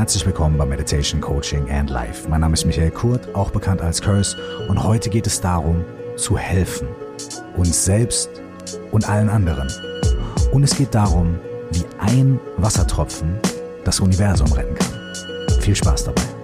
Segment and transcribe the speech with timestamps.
[0.00, 2.26] Herzlich willkommen bei Meditation Coaching and Life.
[2.26, 4.34] Mein Name ist Michael Kurt, auch bekannt als Curse,
[4.66, 5.84] und heute geht es darum,
[6.16, 6.88] zu helfen.
[7.58, 8.30] Uns selbst
[8.92, 9.70] und allen anderen.
[10.52, 11.38] Und es geht darum,
[11.72, 13.38] wie ein Wassertropfen
[13.84, 15.60] das Universum retten kann.
[15.60, 16.39] Viel Spaß dabei.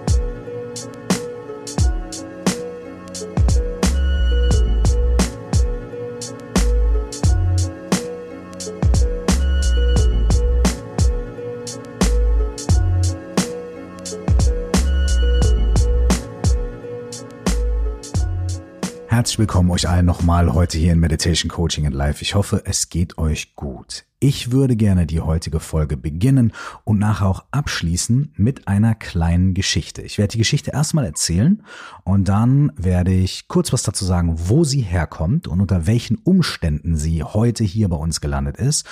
[19.27, 22.21] Herzlich willkommen euch allen nochmal heute hier in Meditation Coaching and Life.
[22.21, 24.05] Ich hoffe, es geht euch gut.
[24.21, 26.53] Ich würde gerne die heutige Folge beginnen
[26.85, 30.01] und nachher auch abschließen mit einer kleinen Geschichte.
[30.01, 31.61] Ich werde die Geschichte erstmal erzählen
[32.05, 36.95] und dann werde ich kurz was dazu sagen, wo sie herkommt und unter welchen Umständen
[36.95, 38.87] sie heute hier bei uns gelandet ist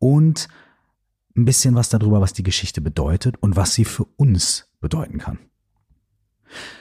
[0.00, 0.48] und
[1.36, 5.38] ein bisschen was darüber, was die Geschichte bedeutet und was sie für uns bedeuten kann.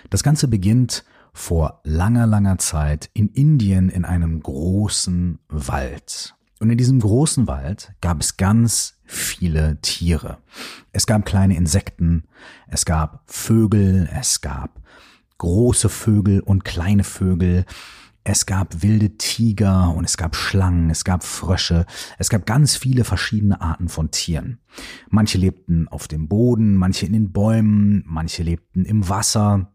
[0.09, 1.05] Das Ganze beginnt
[1.35, 6.33] vor langer, langer Zeit in Indien in einem großen Wald.
[6.61, 10.37] Und in diesem großen Wald gab es ganz viele Tiere.
[10.93, 12.23] Es gab kleine Insekten,
[12.69, 14.81] es gab Vögel, es gab
[15.37, 17.65] große Vögel und kleine Vögel,
[18.23, 21.85] es gab wilde Tiger und es gab Schlangen, es gab Frösche,
[22.17, 24.59] es gab ganz viele verschiedene Arten von Tieren.
[25.09, 29.74] Manche lebten auf dem Boden, manche in den Bäumen, manche lebten im Wasser,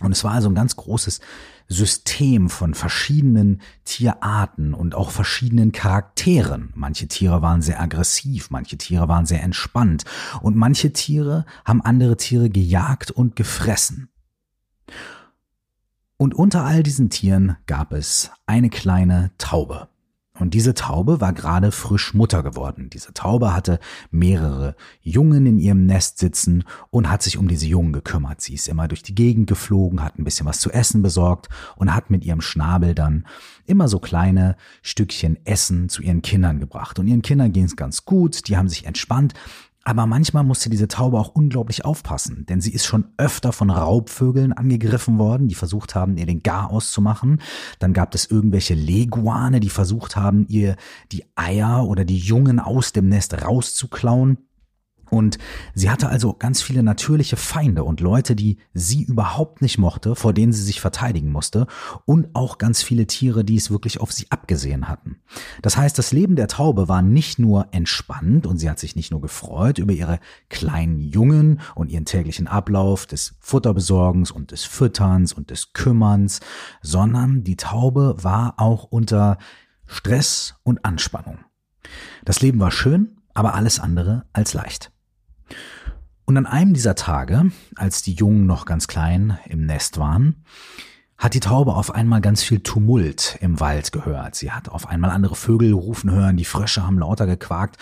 [0.00, 1.20] und es war also ein ganz großes
[1.68, 6.72] System von verschiedenen Tierarten und auch verschiedenen Charakteren.
[6.74, 10.04] Manche Tiere waren sehr aggressiv, manche Tiere waren sehr entspannt
[10.42, 14.08] und manche Tiere haben andere Tiere gejagt und gefressen.
[16.16, 19.88] Und unter all diesen Tieren gab es eine kleine Taube.
[20.40, 22.90] Und diese Taube war gerade frisch Mutter geworden.
[22.90, 23.78] Diese Taube hatte
[24.10, 28.40] mehrere Jungen in ihrem Nest sitzen und hat sich um diese Jungen gekümmert.
[28.40, 31.94] Sie ist immer durch die Gegend geflogen, hat ein bisschen was zu essen besorgt und
[31.94, 33.26] hat mit ihrem Schnabel dann
[33.66, 36.98] immer so kleine Stückchen Essen zu ihren Kindern gebracht.
[36.98, 39.34] Und ihren Kindern ging es ganz gut, die haben sich entspannt,
[39.84, 44.54] aber manchmal musste diese Taube auch unglaublich aufpassen, denn sie ist schon öfter von Raubvögeln
[44.54, 47.42] angegriffen worden, die versucht haben, ihr den Gar auszumachen.
[47.78, 50.76] Dann gab es irgendwelche Leguane, die versucht haben, ihr
[51.12, 54.38] die Eier oder die Jungen aus dem Nest rauszuklauen.
[55.14, 55.38] Und
[55.74, 60.32] sie hatte also ganz viele natürliche Feinde und Leute, die sie überhaupt nicht mochte, vor
[60.32, 61.68] denen sie sich verteidigen musste
[62.04, 65.20] und auch ganz viele Tiere, die es wirklich auf sie abgesehen hatten.
[65.62, 69.12] Das heißt, das Leben der Taube war nicht nur entspannt und sie hat sich nicht
[69.12, 75.32] nur gefreut über ihre kleinen Jungen und ihren täglichen Ablauf des Futterbesorgens und des Fütterns
[75.32, 76.40] und des Kümmerns,
[76.82, 79.38] sondern die Taube war auch unter
[79.86, 81.38] Stress und Anspannung.
[82.24, 84.90] Das Leben war schön, aber alles andere als leicht.
[86.26, 90.44] Und an einem dieser Tage, als die Jungen noch ganz klein im Nest waren,
[91.18, 94.34] hat die Taube auf einmal ganz viel Tumult im Wald gehört.
[94.34, 97.76] Sie hat auf einmal andere Vögel rufen hören, die Frösche haben lauter gequakt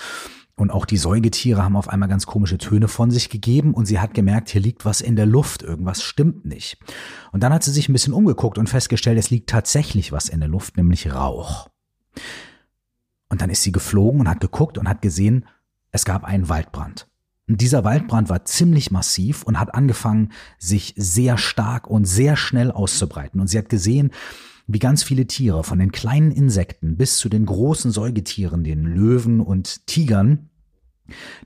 [0.57, 4.01] und auch die Säugetiere haben auf einmal ganz komische Töne von sich gegeben und sie
[4.01, 6.79] hat gemerkt, hier liegt was in der Luft, irgendwas stimmt nicht.
[7.33, 10.41] Und dann hat sie sich ein bisschen umgeguckt und festgestellt, es liegt tatsächlich was in
[10.41, 11.69] der Luft, nämlich Rauch.
[13.29, 15.47] Und dann ist sie geflogen und hat geguckt und hat gesehen,
[15.91, 17.09] es gab einen Waldbrand.
[17.49, 23.41] Dieser Waldbrand war ziemlich massiv und hat angefangen, sich sehr stark und sehr schnell auszubreiten.
[23.41, 24.13] Und sie hat gesehen,
[24.69, 29.41] wie ganz viele Tiere, von den kleinen Insekten bis zu den großen Säugetieren, den Löwen
[29.41, 30.51] und Tigern,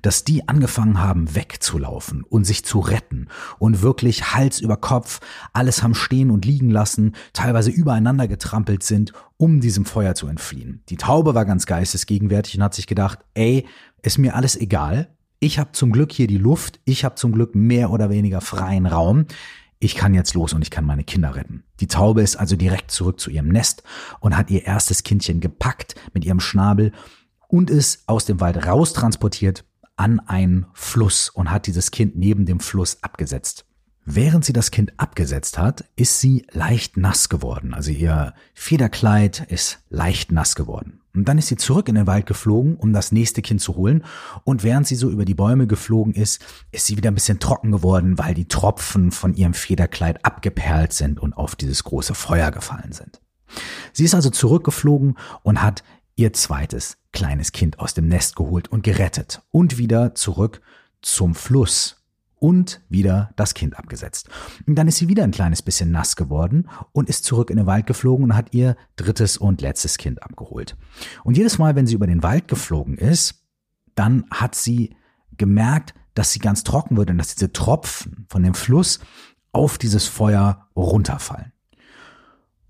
[0.03, 5.21] dass die angefangen haben wegzulaufen und sich zu retten und wirklich Hals über Kopf
[5.55, 10.83] alles haben stehen und liegen lassen, teilweise übereinander getrampelt sind, um diesem Feuer zu entfliehen.
[10.91, 13.67] Die Taube war ganz geistesgegenwärtig und hat sich gedacht, ey,
[14.03, 15.16] ist mir alles egal,
[15.47, 18.85] ich habe zum Glück hier die Luft, ich habe zum Glück mehr oder weniger freien
[18.85, 19.27] Raum.
[19.79, 21.63] Ich kann jetzt los und ich kann meine Kinder retten.
[21.79, 23.85] Die Taube ist also direkt zurück zu ihrem Nest
[24.19, 26.91] und hat ihr erstes Kindchen gepackt mit ihrem Schnabel
[27.47, 29.65] und ist aus dem Wald raustransportiert
[29.95, 33.67] an einen Fluss und hat dieses Kind neben dem Fluss abgesetzt.
[34.05, 37.73] Während sie das Kind abgesetzt hat, ist sie leicht nass geworden.
[37.73, 41.03] Also ihr Federkleid ist leicht nass geworden.
[41.17, 44.05] Und dann ist sie zurück in den Wald geflogen, um das nächste Kind zu holen.
[44.45, 47.73] Und während sie so über die Bäume geflogen ist, ist sie wieder ein bisschen trocken
[47.73, 52.93] geworden, weil die Tropfen von ihrem Federkleid abgeperlt sind und auf dieses große Feuer gefallen
[52.93, 53.21] sind.
[53.93, 55.83] Sie ist also zurückgeflogen und hat
[56.17, 60.61] ihr zweites kleines Kind aus dem Nest geholt und gerettet und wieder zurück
[61.03, 61.96] zum Fluss,
[62.39, 64.29] und wieder das Kind abgesetzt.
[64.67, 67.67] Und dann ist sie wieder ein kleines bisschen nass geworden und ist zurück in den
[67.67, 70.77] Wald geflogen und hat ihr drittes und letztes Kind abgeholt.
[71.25, 73.43] Und jedes Mal, wenn sie über den Wald geflogen ist,
[73.95, 74.95] dann hat sie
[75.37, 79.01] gemerkt, dass sie ganz trocken wird und dass diese Tropfen von dem Fluss
[79.53, 81.53] auf dieses Feuer runterfallen.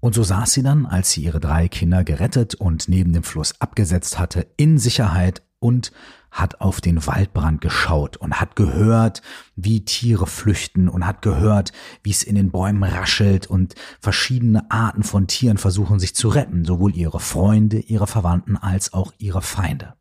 [0.00, 3.60] Und so saß sie dann, als sie ihre drei Kinder gerettet und neben dem Fluss
[3.60, 5.90] abgesetzt hatte, in Sicherheit und
[6.36, 9.22] hat auf den Waldbrand geschaut und hat gehört,
[9.56, 11.72] wie Tiere flüchten und hat gehört,
[12.02, 16.66] wie es in den Bäumen raschelt und verschiedene Arten von Tieren versuchen sich zu retten,
[16.66, 19.94] sowohl ihre Freunde, ihre Verwandten als auch ihre Feinde.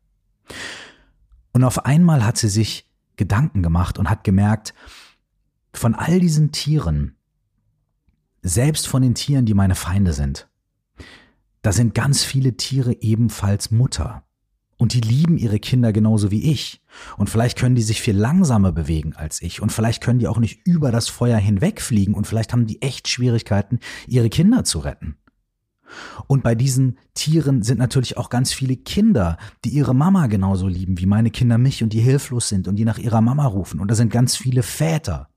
[1.52, 2.86] Und auf einmal hat sie sich
[3.16, 4.74] Gedanken gemacht und hat gemerkt,
[5.72, 7.16] von all diesen Tieren,
[8.42, 10.50] selbst von den Tieren, die meine Feinde sind,
[11.62, 14.25] da sind ganz viele Tiere ebenfalls Mutter.
[14.78, 16.82] Und die lieben ihre Kinder genauso wie ich.
[17.16, 19.62] Und vielleicht können die sich viel langsamer bewegen als ich.
[19.62, 22.14] Und vielleicht können die auch nicht über das Feuer hinwegfliegen.
[22.14, 25.16] Und vielleicht haben die echt Schwierigkeiten, ihre Kinder zu retten.
[26.26, 30.98] Und bei diesen Tieren sind natürlich auch ganz viele Kinder, die ihre Mama genauso lieben
[30.98, 33.80] wie meine Kinder mich und die hilflos sind und die nach ihrer Mama rufen.
[33.80, 35.28] Und da sind ganz viele Väter,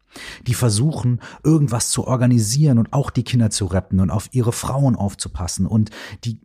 [0.48, 4.96] die versuchen, irgendwas zu organisieren und auch die Kinder zu retten und auf ihre Frauen
[4.96, 5.92] aufzupassen und
[6.24, 6.40] die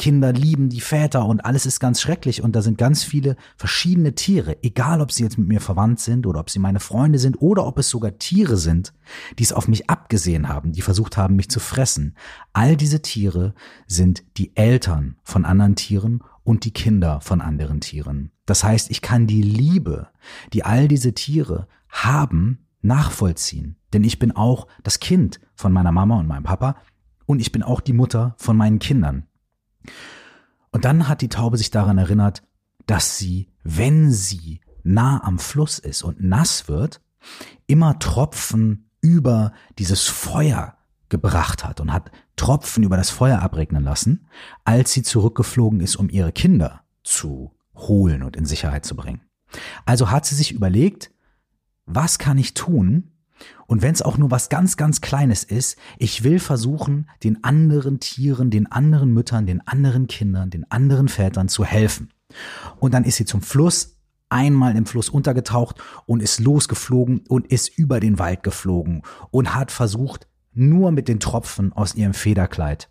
[0.00, 4.14] Kinder lieben die Väter und alles ist ganz schrecklich und da sind ganz viele verschiedene
[4.14, 7.36] Tiere, egal ob sie jetzt mit mir verwandt sind oder ob sie meine Freunde sind
[7.42, 8.94] oder ob es sogar Tiere sind,
[9.38, 12.16] die es auf mich abgesehen haben, die versucht haben, mich zu fressen.
[12.54, 13.52] All diese Tiere
[13.86, 18.32] sind die Eltern von anderen Tieren und die Kinder von anderen Tieren.
[18.46, 20.08] Das heißt, ich kann die Liebe,
[20.54, 23.76] die all diese Tiere haben, nachvollziehen.
[23.92, 26.76] Denn ich bin auch das Kind von meiner Mama und meinem Papa
[27.26, 29.26] und ich bin auch die Mutter von meinen Kindern.
[30.70, 32.42] Und dann hat die Taube sich daran erinnert,
[32.86, 37.00] dass sie, wenn sie nah am Fluss ist und nass wird,
[37.66, 40.76] immer Tropfen über dieses Feuer
[41.08, 44.26] gebracht hat und hat Tropfen über das Feuer abregnen lassen,
[44.64, 49.20] als sie zurückgeflogen ist, um ihre Kinder zu holen und in Sicherheit zu bringen.
[49.84, 51.10] Also hat sie sich überlegt,
[51.86, 53.10] was kann ich tun,
[53.66, 58.00] und wenn es auch nur was ganz, ganz Kleines ist, ich will versuchen, den anderen
[58.00, 62.10] Tieren, den anderen Müttern, den anderen Kindern, den anderen Vätern zu helfen.
[62.78, 63.96] Und dann ist sie zum Fluss,
[64.28, 65.76] einmal im Fluss untergetaucht
[66.06, 71.20] und ist losgeflogen und ist über den Wald geflogen und hat versucht, nur mit den
[71.20, 72.88] Tropfen aus ihrem Federkleid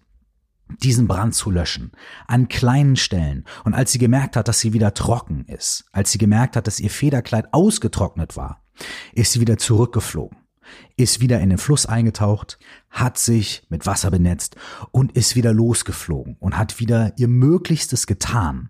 [0.83, 1.91] diesen Brand zu löschen,
[2.27, 3.43] an kleinen Stellen.
[3.63, 6.79] Und als sie gemerkt hat, dass sie wieder trocken ist, als sie gemerkt hat, dass
[6.79, 8.63] ihr Federkleid ausgetrocknet war,
[9.13, 10.37] ist sie wieder zurückgeflogen,
[10.97, 14.55] ist wieder in den Fluss eingetaucht, hat sich mit Wasser benetzt
[14.91, 18.69] und ist wieder losgeflogen und hat wieder ihr Möglichstes getan,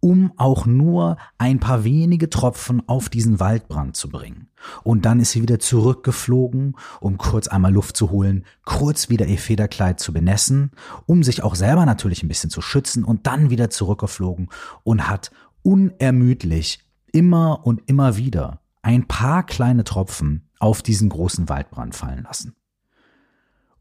[0.00, 4.48] um auch nur ein paar wenige Tropfen auf diesen Waldbrand zu bringen.
[4.82, 9.38] Und dann ist sie wieder zurückgeflogen, um kurz einmal Luft zu holen, kurz wieder ihr
[9.38, 10.72] Federkleid zu benessen,
[11.06, 14.48] um sich auch selber natürlich ein bisschen zu schützen und dann wieder zurückgeflogen
[14.82, 15.30] und hat
[15.62, 16.80] unermüdlich
[17.12, 22.56] immer und immer wieder ein paar kleine Tropfen auf diesen großen Waldbrand fallen lassen.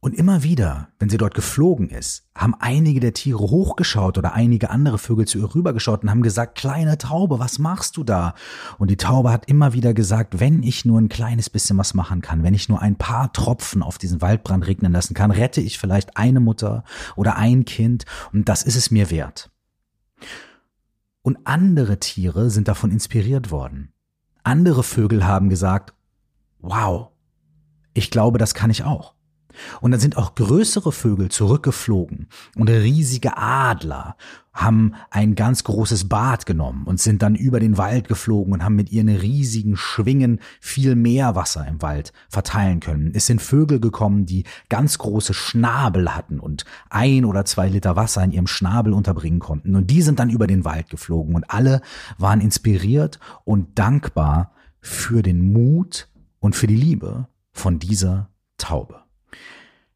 [0.02, 4.70] Und immer wieder, wenn sie dort geflogen ist, haben einige der Tiere hochgeschaut oder einige
[4.70, 8.36] andere Vögel zu ihr rübergeschaut und haben gesagt, kleine Taube, was machst du da?
[8.78, 12.22] Und die Taube hat immer wieder gesagt, wenn ich nur ein kleines bisschen was machen
[12.22, 15.80] kann, wenn ich nur ein paar Tropfen auf diesen Waldbrand regnen lassen kann, rette ich
[15.80, 16.84] vielleicht eine Mutter
[17.16, 18.04] oder ein Kind
[18.34, 19.52] und das ist es mir wert.
[21.22, 23.94] Und andere Tiere sind davon inspiriert worden.
[24.44, 25.94] Andere Vögel haben gesagt,
[26.64, 27.10] wow,
[27.94, 29.14] ich glaube, das kann ich auch.
[29.82, 34.16] Und dann sind auch größere Vögel zurückgeflogen und riesige Adler
[34.52, 38.76] haben ein ganz großes Bad genommen und sind dann über den Wald geflogen und haben
[38.76, 43.12] mit ihren riesigen Schwingen viel mehr Wasser im Wald verteilen können.
[43.16, 48.24] Es sind Vögel gekommen, die ganz große Schnabel hatten und ein oder zwei Liter Wasser
[48.24, 49.76] in ihrem Schnabel unterbringen konnten.
[49.76, 51.82] Und die sind dann über den Wald geflogen und alle
[52.18, 56.10] waren inspiriert und dankbar für den Mut
[56.44, 59.02] und für die Liebe von dieser Taube.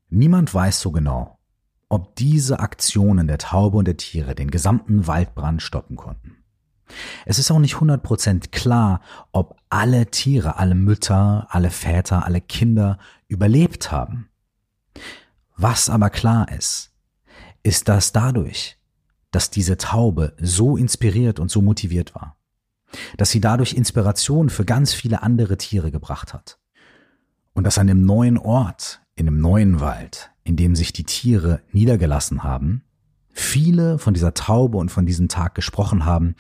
[0.10, 1.40] Niemand weiß so genau,
[1.90, 6.38] ob diese Aktionen der Taube und der Tiere den gesamten Waldbrand stoppen konnten.
[7.26, 9.02] Es ist auch nicht 100% klar,
[9.34, 14.30] ob alle Tiere, alle Mütter, alle Väter, alle Kinder überlebt haben.
[15.58, 16.94] Was aber klar ist,
[17.62, 18.78] ist, dass dadurch,
[19.32, 22.37] dass diese Taube so inspiriert und so motiviert war,
[23.18, 26.60] dass sie dadurch Inspiration für ganz viele andere Tiere gebracht hat.
[27.54, 31.62] Und dass an dem neuen Ort, in einem neuen Wald, in dem sich die Tiere
[31.72, 32.84] niedergelassen haben,
[33.32, 36.36] viele von dieser Taube und von diesem Tag gesprochen haben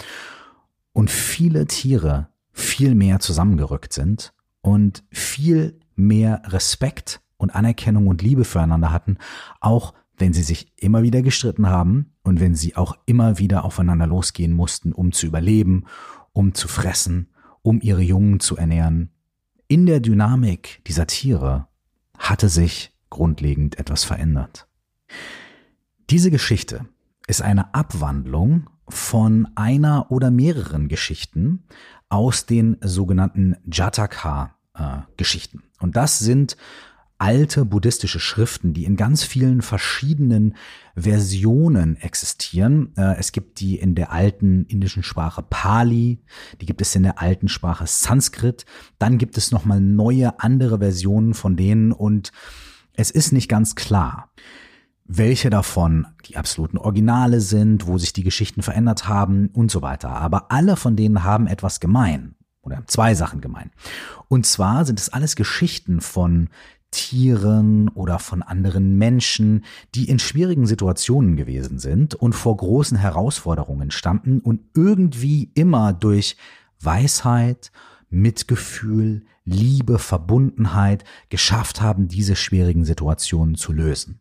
[0.94, 8.46] und viele Tiere viel mehr zusammengerückt sind und viel mehr Respekt und Anerkennung und Liebe
[8.46, 9.18] füreinander hatten,
[9.60, 14.08] auch wenn sie sich immer wieder gestritten haben und wenn sie auch immer wieder aufeinander
[14.08, 15.86] losgehen mussten, um zu überleben,
[16.38, 17.30] um zu fressen,
[17.64, 19.10] um ihre Jungen zu ernähren.
[19.68, 21.68] In der Dynamik dieser Tiere
[22.16, 24.68] hatte sich grundlegend etwas verändert.
[26.12, 26.86] Diese Geschichte
[27.26, 31.64] ist eine Abwandlung von einer oder mehreren Geschichten
[32.08, 35.64] aus den sogenannten Jataka-Geschichten.
[35.64, 36.56] Äh, Und das sind
[37.18, 40.56] alte buddhistische Schriften, die in ganz vielen verschiedenen
[40.96, 42.94] Versionen existieren.
[42.96, 46.22] Äh, es gibt die in der alten indischen Sprache Pali,
[46.62, 48.66] die gibt es in der alten Sprache Sanskrit,
[49.00, 52.32] dann gibt es nochmal neue andere Versionen von denen und
[52.94, 54.32] es ist nicht ganz klar,
[55.06, 60.10] welche davon die absoluten Originale sind, wo sich die Geschichten verändert haben und so weiter.
[60.10, 63.72] Aber alle von denen haben etwas gemein oder zwei Sachen gemein.
[64.28, 66.50] Und zwar sind es alles Geschichten von
[66.98, 69.64] Tieren oder von anderen Menschen,
[69.94, 76.38] die in schwierigen Situationen gewesen sind und vor großen Herausforderungen standen und irgendwie immer durch
[76.82, 77.72] Weisheit,
[78.10, 84.20] Mitgefühl, Liebe, Verbundenheit geschafft haben, diese schwierigen Situationen zu lösen.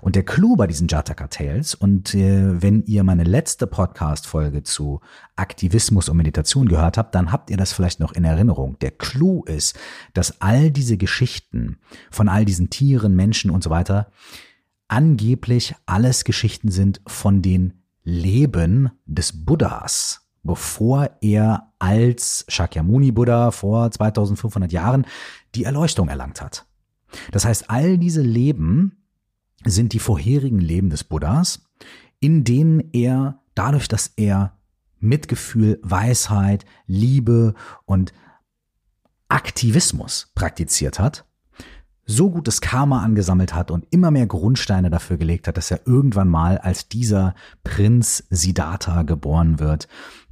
[0.00, 5.00] Und der Clou bei diesen Jataka Tales, und äh, wenn ihr meine letzte Podcast-Folge zu
[5.36, 8.78] Aktivismus und Meditation gehört habt, dann habt ihr das vielleicht noch in Erinnerung.
[8.80, 9.78] Der Clou ist,
[10.14, 11.78] dass all diese Geschichten
[12.10, 14.10] von all diesen Tieren, Menschen und so weiter
[14.90, 23.90] angeblich alles Geschichten sind von den Leben des Buddhas, bevor er als Shakyamuni Buddha vor
[23.90, 25.06] 2500 Jahren
[25.54, 26.66] die Erleuchtung erlangt hat.
[27.30, 28.99] Das heißt, all diese Leben
[29.64, 31.64] sind die vorherigen Leben des Buddhas,
[32.18, 34.56] in denen er dadurch, dass er
[34.98, 38.12] Mitgefühl, Weisheit, Liebe und
[39.28, 41.24] Aktivismus praktiziert hat,
[42.04, 46.28] so gutes Karma angesammelt hat und immer mehr Grundsteine dafür gelegt hat, dass er irgendwann
[46.28, 49.86] mal als dieser Prinz Siddhartha geboren wird,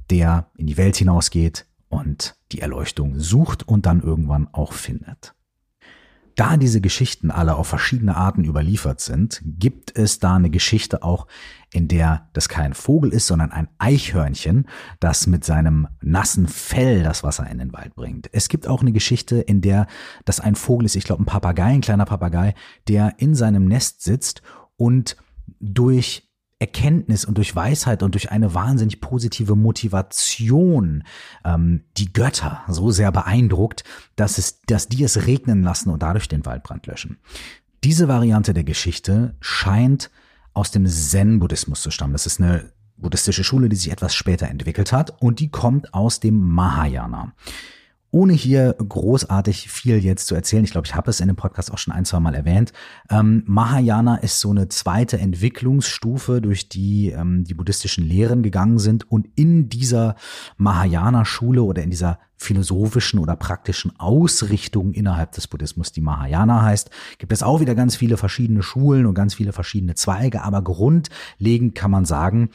[0.09, 5.33] der in die Welt hinausgeht und die Erleuchtung sucht und dann irgendwann auch findet.
[6.39, 11.27] Da diese Geschichten alle auf verschiedene Arten überliefert sind, gibt es da eine Geschichte auch,
[11.73, 14.65] in der das kein Vogel ist, sondern ein Eichhörnchen,
[15.01, 18.29] das mit seinem nassen Fell das Wasser in den Wald bringt.
[18.31, 19.85] Es gibt auch eine Geschichte, in der
[20.23, 22.55] das ein Vogel ist, ich glaube ein Papagei, ein kleiner Papagei,
[22.87, 24.41] der in seinem Nest sitzt
[24.77, 25.17] und
[25.59, 26.28] durch
[26.59, 31.03] Erkenntnis und durch Weisheit und durch eine wahnsinnig positive Motivation
[31.45, 33.85] ähm, die Götter so sehr beeindruckt,
[34.17, 37.17] dass es, dass die es regnen lassen und dadurch den Waldbrand löschen.
[37.85, 40.11] Diese Variante der Geschichte scheint
[40.53, 42.13] aus dem Zen-Buddhismus zu stammen.
[42.13, 46.19] Das ist eine buddhistische Schule, die sich etwas später entwickelt hat und die kommt aus
[46.19, 47.33] dem Mahayana.
[48.11, 51.71] Ohne hier großartig viel jetzt zu erzählen, ich glaube, ich habe es in dem Podcast
[51.71, 52.73] auch schon ein, zwei Mal erwähnt,
[53.09, 59.09] ähm, Mahayana ist so eine zweite Entwicklungsstufe, durch die ähm, die buddhistischen Lehren gegangen sind.
[59.11, 60.15] Und in dieser
[60.57, 67.33] Mahayana-Schule oder in dieser philosophischen oder praktischen Ausrichtung innerhalb des Buddhismus, die Mahayana heißt, gibt
[67.33, 70.43] es auch wieder ganz viele verschiedene Schulen und ganz viele verschiedene Zweige.
[70.43, 72.49] Aber grundlegend kann man sagen,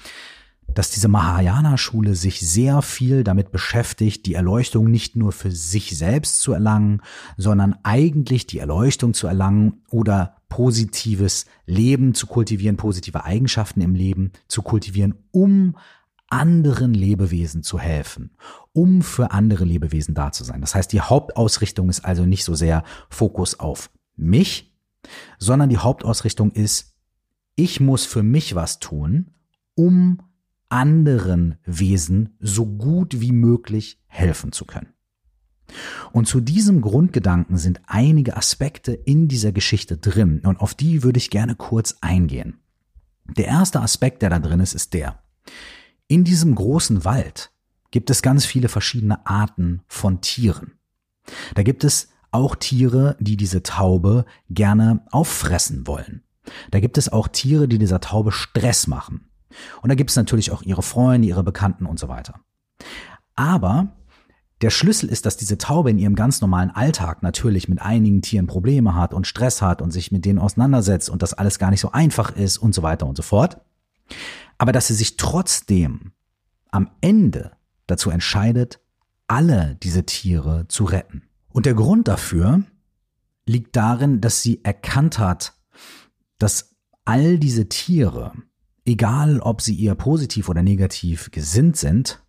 [0.73, 6.41] dass diese Mahayana-Schule sich sehr viel damit beschäftigt, die Erleuchtung nicht nur für sich selbst
[6.41, 7.01] zu erlangen,
[7.37, 14.33] sondern eigentlich die Erleuchtung zu erlangen oder positives Leben zu kultivieren, positive Eigenschaften im Leben
[14.49, 15.77] zu kultivieren, um
[16.29, 18.31] anderen Lebewesen zu helfen,
[18.73, 20.61] um für andere Lebewesen da zu sein.
[20.61, 24.73] Das heißt, die Hauptausrichtung ist also nicht so sehr Fokus auf mich,
[25.39, 26.95] sondern die Hauptausrichtung ist,
[27.57, 29.31] ich muss für mich was tun,
[29.75, 30.19] um
[30.69, 34.95] anderen Wesen so gut wie möglich helfen zu können.
[36.13, 41.19] Und zu diesem Grundgedanken sind einige Aspekte in dieser Geschichte drin und auf die würde
[41.19, 42.59] ich gerne kurz eingehen.
[43.25, 45.19] Der erste Aspekt, der da drin ist, ist der.
[46.07, 47.51] In diesem großen Wald
[47.91, 50.73] gibt es ganz viele verschiedene Arten von Tieren.
[51.55, 56.23] Da gibt es auch Tiere, die diese Taube gerne auffressen wollen.
[56.71, 59.31] Da gibt es auch Tiere, die dieser Taube Stress machen.
[59.83, 62.41] Und da gibt es natürlich auch ihre Freunde, ihre Bekannten und so weiter.
[63.37, 63.89] Aber
[64.61, 68.47] der Schlüssel ist, dass diese Taube in ihrem ganz normalen Alltag natürlich mit einigen Tieren
[68.47, 71.81] Probleme hat und Stress hat und sich mit denen auseinandersetzt und das alles gar nicht
[71.81, 73.61] so einfach ist und so weiter und so fort.
[74.59, 76.13] Aber dass sie sich trotzdem
[76.71, 77.53] am Ende
[77.87, 78.81] dazu entscheidet,
[79.27, 81.23] alle diese Tiere zu retten.
[81.49, 82.63] Und der Grund dafür
[83.47, 85.55] liegt darin, dass sie erkannt hat,
[86.39, 88.33] dass all diese Tiere
[88.85, 92.23] egal ob sie ihr positiv oder negativ gesinnt sind,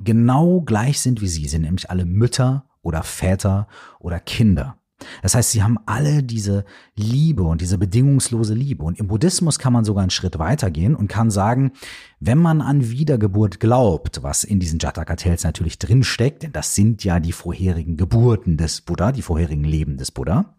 [0.00, 3.68] genau gleich sind wie sie, sind nämlich alle Mütter oder Väter
[4.00, 4.76] oder Kinder.
[5.20, 8.84] Das heißt, sie haben alle diese Liebe und diese bedingungslose Liebe.
[8.84, 11.72] Und im Buddhismus kann man sogar einen Schritt weitergehen und kann sagen,
[12.20, 17.20] wenn man an Wiedergeburt glaubt, was in diesen Jataka-Tales natürlich drinsteckt, denn das sind ja
[17.20, 20.54] die vorherigen Geburten des Buddha, die vorherigen Leben des Buddha.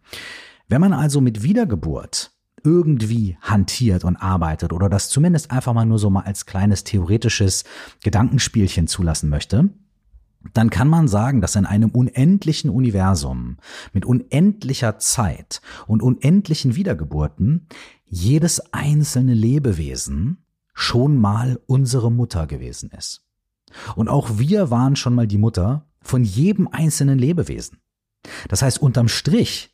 [0.68, 2.33] Wenn man also mit Wiedergeburt
[2.64, 7.64] irgendwie hantiert und arbeitet oder das zumindest einfach mal nur so mal als kleines theoretisches
[8.02, 9.70] Gedankenspielchen zulassen möchte,
[10.54, 13.58] dann kann man sagen, dass in einem unendlichen Universum
[13.94, 17.68] mit unendlicher Zeit und unendlichen Wiedergeburten
[18.06, 23.26] jedes einzelne Lebewesen schon mal unsere Mutter gewesen ist.
[23.96, 27.80] Und auch wir waren schon mal die Mutter von jedem einzelnen Lebewesen.
[28.50, 29.73] Das heißt, unterm Strich,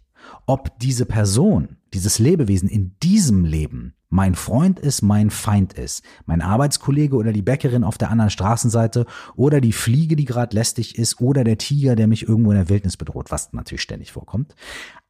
[0.50, 6.42] ob diese Person, dieses Lebewesen in diesem Leben mein Freund ist, mein Feind ist, mein
[6.42, 11.22] Arbeitskollege oder die Bäckerin auf der anderen Straßenseite oder die Fliege, die gerade lästig ist
[11.22, 14.56] oder der Tiger, der mich irgendwo in der Wildnis bedroht, was natürlich ständig vorkommt.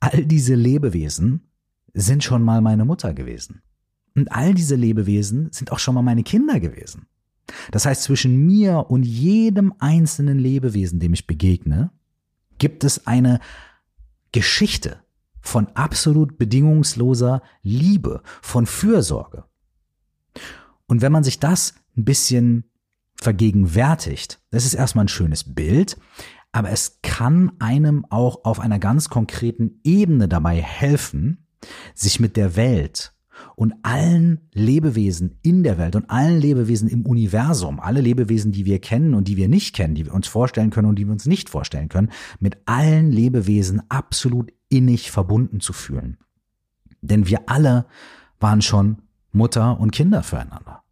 [0.01, 1.47] All diese Lebewesen
[1.93, 3.61] sind schon mal meine Mutter gewesen.
[4.17, 7.07] Und all diese Lebewesen sind auch schon mal meine Kinder gewesen.
[7.71, 11.91] Das heißt, zwischen mir und jedem einzelnen Lebewesen, dem ich begegne,
[12.57, 13.39] gibt es eine
[14.33, 14.99] Geschichte,
[15.41, 19.45] von absolut bedingungsloser Liebe, von Fürsorge.
[20.87, 22.65] Und wenn man sich das ein bisschen
[23.15, 25.97] vergegenwärtigt, das ist erstmal ein schönes Bild,
[26.51, 31.45] aber es kann einem auch auf einer ganz konkreten Ebene dabei helfen,
[31.93, 33.13] sich mit der Welt
[33.55, 38.79] und allen Lebewesen in der Welt und allen Lebewesen im Universum, alle Lebewesen, die wir
[38.79, 41.25] kennen und die wir nicht kennen, die wir uns vorstellen können und die wir uns
[41.25, 46.17] nicht vorstellen können, mit allen Lebewesen absolut innig verbunden zu fühlen.
[47.01, 47.85] Denn wir alle
[48.39, 50.83] waren schon Mutter und Kinder füreinander.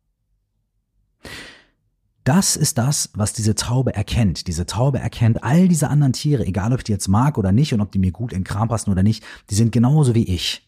[2.23, 4.47] Das ist das, was diese Taube erkennt.
[4.47, 7.73] Diese Taube erkennt all diese anderen Tiere, egal ob ich die jetzt mag oder nicht
[7.73, 10.67] und ob die mir gut in Kram passen oder nicht, die sind genauso wie ich.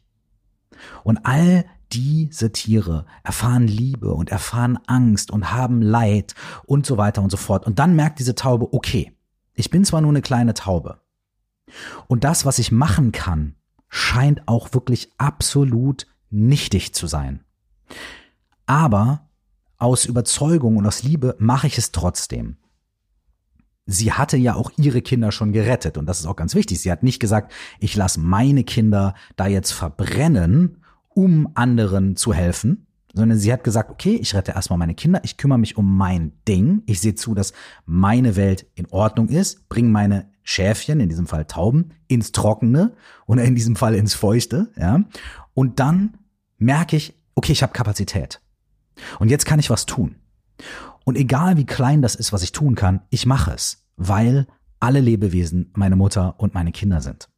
[1.04, 6.34] Und all diese Tiere erfahren Liebe und erfahren Angst und haben Leid
[6.66, 7.66] und so weiter und so fort.
[7.66, 9.12] Und dann merkt diese Taube, okay,
[9.54, 11.02] ich bin zwar nur eine kleine Taube,
[12.08, 13.56] und das, was ich machen kann,
[13.90, 17.44] scheint auch wirklich absolut nichtig zu sein.
[18.66, 19.30] Aber
[19.78, 22.58] aus Überzeugung und aus Liebe mache ich es trotzdem.
[23.86, 26.80] Sie hatte ja auch ihre Kinder schon gerettet und das ist auch ganz wichtig.
[26.80, 32.86] Sie hat nicht gesagt, ich lasse meine Kinder da jetzt verbrennen, um anderen zu helfen,
[33.14, 36.34] sondern sie hat gesagt, okay, ich rette erstmal meine Kinder, ich kümmere mich um mein
[36.48, 37.54] Ding, ich sehe zu, dass
[37.86, 42.96] meine Welt in Ordnung ist, bringe meine Schäfchen, in diesem Fall Tauben, ins Trockene
[43.28, 45.04] oder in diesem Fall ins Feuchte, ja.
[45.54, 46.18] Und dann
[46.58, 48.42] merke ich, okay, ich habe Kapazität.
[49.20, 50.16] Und jetzt kann ich was tun.
[51.06, 54.48] Und egal wie klein das ist, was ich tun kann, ich mache es, weil
[54.80, 57.30] alle Lebewesen meine Mutter und meine Kinder sind.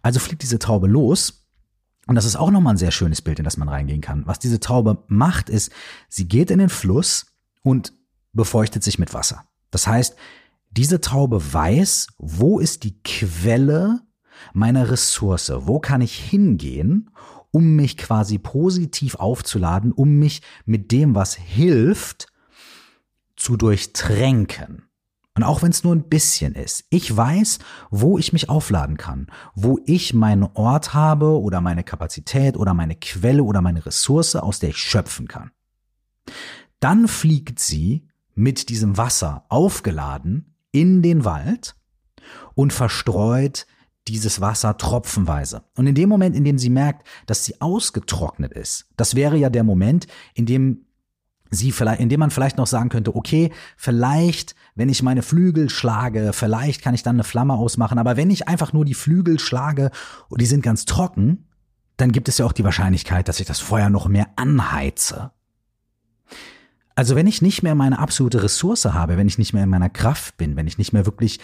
[0.00, 1.46] Also fliegt diese Taube los.
[2.06, 4.26] Und das ist auch nochmal ein sehr schönes Bild, in das man reingehen kann.
[4.26, 5.72] Was diese Taube macht, ist,
[6.08, 7.26] sie geht in den Fluss
[7.62, 7.92] und
[8.32, 9.44] befeuchtet sich mit Wasser.
[9.70, 10.16] Das heißt,
[10.70, 14.00] diese Taube weiß, wo ist die Quelle
[14.52, 17.10] meiner Ressource, wo kann ich hingehen,
[17.50, 22.28] um mich quasi positiv aufzuladen, um mich mit dem, was hilft,
[23.36, 24.84] zu durchtränken.
[25.34, 29.28] Und auch wenn es nur ein bisschen ist, ich weiß, wo ich mich aufladen kann,
[29.54, 34.58] wo ich meinen Ort habe oder meine Kapazität oder meine Quelle oder meine Ressource, aus
[34.58, 35.50] der ich schöpfen kann.
[36.78, 41.74] Dann fliegt sie mit diesem Wasser aufgeladen in den Wald
[42.54, 43.66] und verstreut
[44.08, 45.62] dieses Wasser tropfenweise.
[45.76, 49.50] Und in dem Moment, in dem sie merkt, dass sie ausgetrocknet ist, das wäre ja
[49.50, 50.86] der Moment, in dem
[51.50, 55.68] sie vielleicht, in dem man vielleicht noch sagen könnte, okay, vielleicht, wenn ich meine Flügel
[55.68, 59.38] schlage, vielleicht kann ich dann eine Flamme ausmachen, aber wenn ich einfach nur die Flügel
[59.38, 59.90] schlage
[60.28, 61.48] und die sind ganz trocken,
[61.96, 65.32] dann gibt es ja auch die Wahrscheinlichkeit, dass ich das Feuer noch mehr anheize.
[66.94, 69.88] Also wenn ich nicht mehr meine absolute Ressource habe, wenn ich nicht mehr in meiner
[69.88, 71.40] Kraft bin, wenn ich nicht mehr wirklich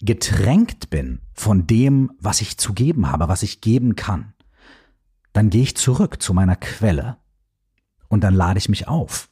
[0.00, 4.32] getränkt bin von dem, was ich zu geben habe, was ich geben kann,
[5.32, 7.16] dann gehe ich zurück zu meiner Quelle
[8.08, 9.28] und dann lade ich mich auf.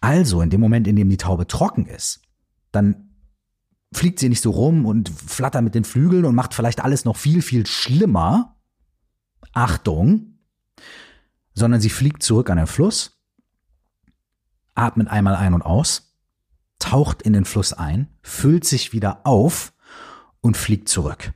[0.00, 2.22] Also in dem Moment, in dem die Taube trocken ist,
[2.72, 3.10] dann
[3.92, 7.16] fliegt sie nicht so rum und flattert mit den Flügeln und macht vielleicht alles noch
[7.16, 8.56] viel, viel schlimmer.
[9.52, 10.38] Achtung,
[11.54, 13.11] sondern sie fliegt zurück an den Fluss
[14.74, 16.14] atmet einmal ein und aus,
[16.78, 19.72] taucht in den Fluss ein, füllt sich wieder auf
[20.40, 21.32] und fliegt zurück.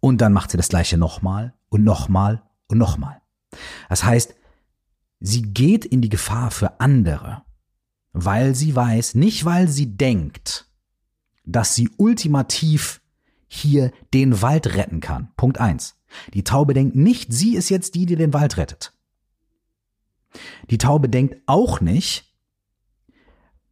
[0.00, 3.22] Und dann macht sie das gleiche nochmal und nochmal und nochmal.
[3.88, 4.34] Das heißt,
[5.20, 7.42] sie geht in die Gefahr für andere,
[8.12, 10.68] weil sie weiß, nicht weil sie denkt,
[11.44, 13.00] dass sie ultimativ
[13.48, 15.32] hier den Wald retten kann.
[15.36, 15.96] Punkt eins.
[16.34, 18.92] Die Taube denkt nicht, sie ist jetzt die, die den Wald rettet.
[20.70, 22.32] Die Taube denkt auch nicht,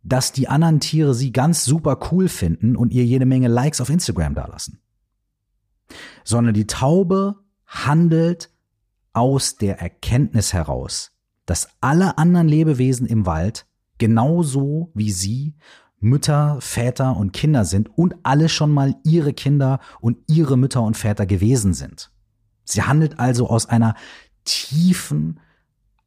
[0.02, 3.90] dass die anderen Tiere sie ganz super cool finden und ihr jede Menge Likes auf
[3.90, 4.80] Instagram dalassen.
[6.24, 8.50] Sondern die Taube handelt
[9.12, 11.12] aus der Erkenntnis heraus,
[11.46, 13.66] dass alle anderen Lebewesen im Wald
[13.98, 15.54] genauso wie sie
[15.98, 20.96] Mütter, Väter und Kinder sind und alle schon mal ihre Kinder und ihre Mütter und
[20.96, 22.10] Väter gewesen sind.
[22.64, 23.94] Sie handelt also aus einer
[24.44, 25.40] tiefen,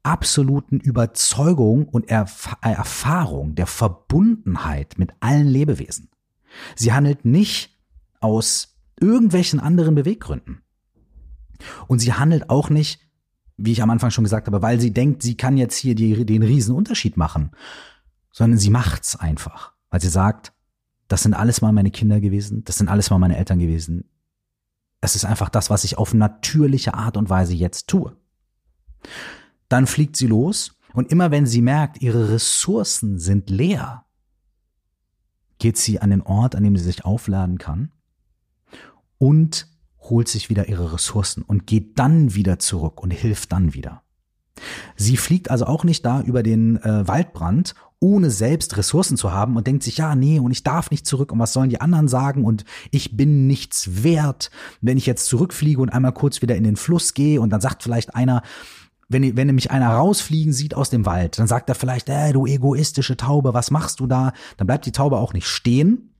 [0.04, 6.10] absoluten Überzeugung und Erf Erfahrung der Verbundenheit mit allen Lebewesen.
[6.76, 7.80] Sie handelt nicht
[8.20, 10.62] aus irgendwelchen anderen Beweggründen.
[11.88, 13.00] Und sie handelt auch nicht,
[13.58, 16.26] wie ich am Anfang schon gesagt habe, weil sie denkt, sie kann jetzt hier die,
[16.26, 17.52] den riesen Unterschied machen,
[18.32, 20.54] sondern sie macht's einfach, weil sie sagt,
[21.08, 24.10] das sind alles mal meine Kinder gewesen, das sind alles mal meine Eltern gewesen.
[25.02, 28.16] Es ist einfach das, was ich auf natürliche Art und Weise jetzt tue.
[29.74, 34.06] Dann fliegt sie los und immer wenn sie merkt, ihre Ressourcen sind leer,
[35.58, 37.92] geht sie an den Ort, an dem sie sich aufladen kann
[39.18, 44.04] und holt sich wieder ihre Ressourcen und geht dann wieder zurück und hilft dann wieder.
[44.96, 49.56] Sie fliegt also auch nicht da über den äh, Waldbrand, ohne selbst Ressourcen zu haben
[49.58, 52.08] und denkt sich, ja, nee, und ich darf nicht zurück und was sollen die anderen
[52.08, 56.64] sagen und ich bin nichts wert, wenn ich jetzt zurückfliege und einmal kurz wieder in
[56.64, 58.44] den Fluss gehe und dann sagt vielleicht einer,
[59.10, 62.46] wenn, wenn nämlich einer rausfliegen sieht aus dem Wald, dann sagt er vielleicht, äh, du
[62.46, 64.34] egoistische Taube, was machst du da?
[64.58, 66.14] Dann bleibt die Taube auch nicht stehen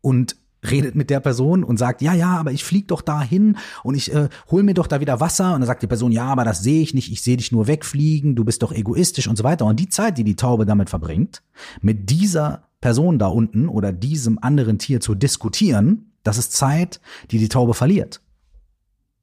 [0.00, 0.36] und
[0.68, 3.94] redet mit der Person und sagt, ja, ja, aber ich flieg doch da hin und
[3.94, 5.54] ich äh, hol mir doch da wieder Wasser.
[5.54, 7.66] Und dann sagt die Person, ja, aber das sehe ich nicht, ich sehe dich nur
[7.66, 9.66] wegfliegen, du bist doch egoistisch und so weiter.
[9.66, 11.42] Und die Zeit, die die Taube damit verbringt,
[11.80, 17.00] mit dieser Person da unten oder diesem anderen Tier zu diskutieren, das ist Zeit,
[17.30, 18.20] die die Taube verliert.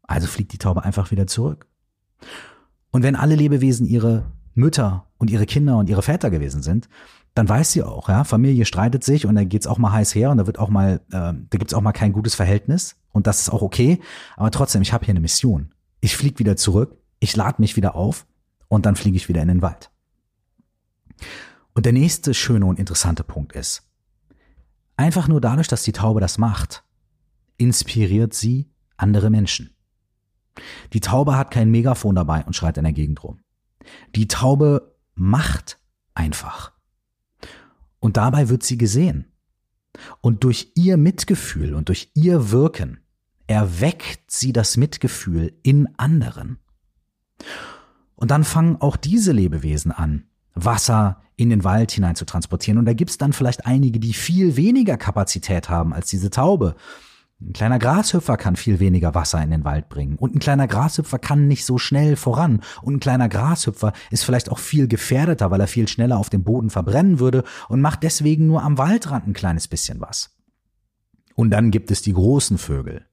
[0.04, 1.68] Also fliegt die Taube einfach wieder zurück.
[2.96, 6.88] Und wenn alle Lebewesen ihre Mütter und ihre Kinder und ihre Väter gewesen sind,
[7.34, 10.32] dann weiß sie auch, ja, Familie streitet sich und da geht's auch mal heiß her
[10.32, 13.42] und da wird auch mal, äh, da gibt's auch mal kein gutes Verhältnis und das
[13.42, 14.00] ist auch okay.
[14.38, 15.74] Aber trotzdem, ich habe hier eine Mission.
[16.00, 18.26] Ich fliege wieder zurück, ich lade mich wieder auf
[18.70, 19.92] und dann fliege ich wieder in den Wald.
[21.74, 23.84] Und der nächste schöne und interessante Punkt ist,
[24.96, 26.86] einfach nur dadurch, dass die Taube das macht,
[27.58, 29.75] inspiriert sie andere Menschen.
[30.94, 33.40] Die Taube hat kein Megafon dabei und schreit in der Gegend rum.
[34.16, 35.80] Die Taube macht
[36.14, 36.72] einfach.
[38.00, 39.32] Und dabei wird sie gesehen.
[40.22, 43.00] Und durch ihr Mitgefühl und durch ihr Wirken
[43.48, 46.58] erweckt sie das Mitgefühl in anderen.
[48.16, 52.78] Und dann fangen auch diese Lebewesen an, Wasser in den Wald hinein zu transportieren.
[52.78, 56.76] Und da gibt's dann vielleicht einige, die viel weniger Kapazität haben als diese Taube
[57.42, 60.16] ein kleiner Grashüpfer kann viel weniger Wasser in den Wald bringen.
[60.16, 62.62] Und ein kleiner Grashüpfer kann nicht so schnell voran.
[62.82, 66.44] Und ein kleiner Grashüpfer ist vielleicht auch viel gefährdeter, weil er viel schneller auf dem
[66.44, 70.34] Boden verbrennen würde und macht deswegen nur am Waldrand ein kleines bisschen was.
[71.36, 73.06] Und dann gibt es die großen Vögel.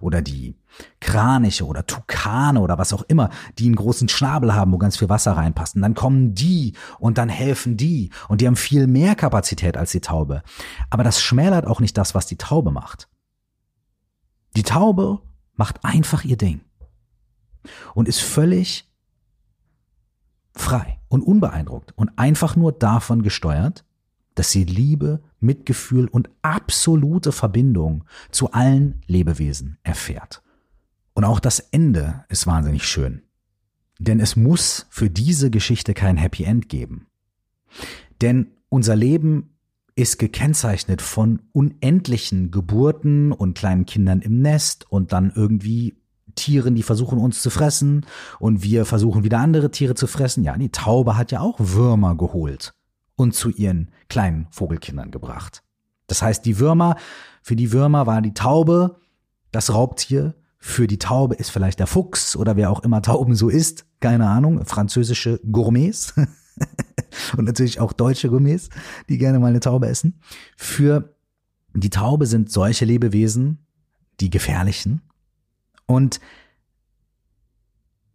[0.00, 0.56] Oder die
[0.98, 5.08] Kraniche oder Tukane oder was auch immer, die einen großen Schnabel haben, wo ganz viel
[5.08, 5.76] Wasser reinpasst.
[5.76, 8.10] Und dann kommen die und dann helfen die.
[8.26, 10.42] Und die haben viel mehr Kapazität als die Taube.
[10.90, 13.08] Aber das schmälert auch nicht das, was die Taube macht.
[14.56, 15.20] Die Taube
[15.54, 16.60] macht einfach ihr Ding
[17.94, 18.90] und ist völlig
[20.54, 23.84] frei und unbeeindruckt und einfach nur davon gesteuert,
[24.34, 30.42] dass sie Liebe, Mitgefühl und absolute Verbindung zu allen Lebewesen erfährt.
[31.14, 33.22] Und auch das Ende ist wahnsinnig schön.
[33.98, 37.06] Denn es muss für diese Geschichte kein Happy End geben.
[38.20, 39.51] Denn unser Leben
[39.94, 45.96] ist gekennzeichnet von unendlichen Geburten und kleinen Kindern im Nest und dann irgendwie
[46.34, 48.06] Tieren, die versuchen uns zu fressen
[48.38, 50.44] und wir versuchen wieder andere Tiere zu fressen.
[50.44, 52.72] Ja, die Taube hat ja auch Würmer geholt
[53.16, 55.62] und zu ihren kleinen Vogelkindern gebracht.
[56.06, 56.96] Das heißt, die Würmer,
[57.42, 58.96] für die Würmer war die Taube
[59.50, 63.48] das Raubtier, für die Taube ist vielleicht der Fuchs oder wer auch immer Tauben so
[63.48, 66.14] ist, keine Ahnung, französische Gourmets.
[67.36, 68.68] und natürlich auch deutsche Gourmets,
[69.08, 70.20] die gerne mal eine Taube essen.
[70.56, 71.14] Für
[71.74, 73.66] die Taube sind solche Lebewesen
[74.20, 75.02] die gefährlichen.
[75.86, 76.20] Und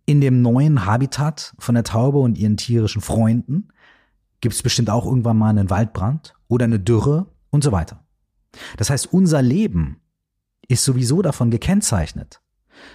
[0.06, 3.70] in dem neuen Habitat von der Taube und ihren tierischen Freunden
[4.40, 8.06] gibt es bestimmt auch irgendwann mal einen Waldbrand oder eine Dürre und so weiter.
[8.78, 10.00] Das heißt, unser Leben
[10.68, 12.42] ist sowieso davon gekennzeichnet,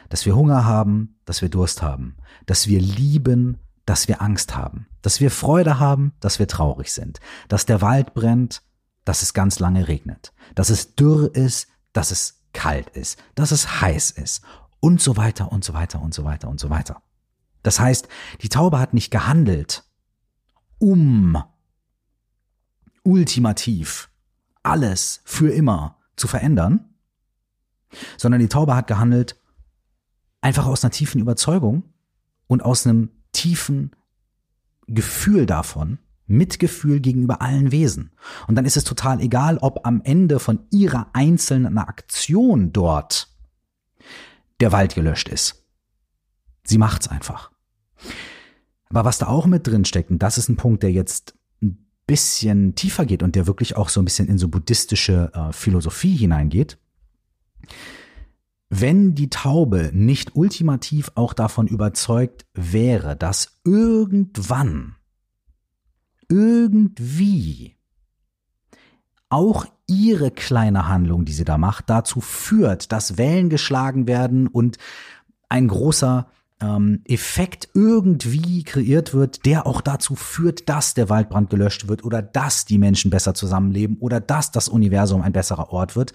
[0.09, 4.87] dass wir Hunger haben, dass wir Durst haben, dass wir lieben, dass wir Angst haben,
[5.03, 8.63] dass wir Freude haben, dass wir traurig sind, dass der Wald brennt,
[9.05, 13.81] dass es ganz lange regnet, dass es dürr ist, dass es kalt ist, dass es
[13.81, 14.43] heiß ist
[14.81, 17.03] und so weiter und so weiter und so weiter und so weiter.
[17.63, 18.09] Das heißt,
[18.43, 19.85] die Taube hat nicht gehandelt,
[20.79, 21.43] um
[23.05, 24.11] ultimativ
[24.63, 26.95] alles für immer zu verändern,
[28.17, 29.37] sondern die Taube hat gehandelt
[30.41, 31.85] einfach aus einer tiefen Überzeugung
[32.47, 33.93] und aus einem tiefen
[34.87, 38.13] Gefühl davon, Mitgefühl gegenüber allen Wesen.
[38.47, 43.29] Und dann ist es total egal, ob am Ende von ihrer einzelnen Aktion dort
[44.61, 45.65] der Wald gelöscht ist.
[46.65, 47.51] Sie macht's einfach.
[48.89, 51.87] Aber was da auch mit drin steckt, und das ist ein Punkt, der jetzt ein
[52.07, 56.15] bisschen tiefer geht und der wirklich auch so ein bisschen in so buddhistische äh, Philosophie
[56.17, 56.79] hineingeht,
[58.75, 64.97] wenn die Taube nicht ultimativ auch davon überzeugt wäre, dass irgendwann,
[66.27, 67.77] irgendwie
[69.29, 74.79] auch ihre kleine Handlung, die sie da macht, dazu führt, dass Wellen geschlagen werden und
[75.51, 76.29] ein großer
[76.63, 82.23] ähm, Effekt irgendwie kreiert wird, der auch dazu führt, dass der Waldbrand gelöscht wird oder
[82.23, 86.15] dass die Menschen besser zusammenleben oder dass das Universum ein besserer Ort wird,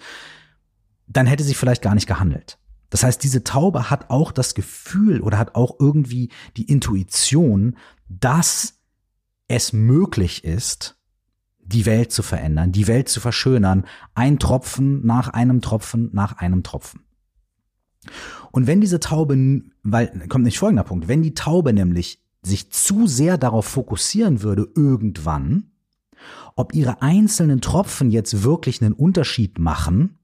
[1.08, 2.58] dann hätte sie vielleicht gar nicht gehandelt.
[2.90, 7.76] Das heißt, diese Taube hat auch das Gefühl oder hat auch irgendwie die Intuition,
[8.08, 8.80] dass
[9.46, 10.96] es möglich ist,
[11.60, 16.62] die Welt zu verändern, die Welt zu verschönern, ein Tropfen nach einem Tropfen nach einem
[16.62, 17.02] Tropfen.
[18.52, 23.06] Und wenn diese Taube, weil kommt nicht folgender Punkt, wenn die Taube nämlich sich zu
[23.06, 25.72] sehr darauf fokussieren würde irgendwann,
[26.56, 30.17] ob ihre einzelnen Tropfen jetzt wirklich einen Unterschied machen,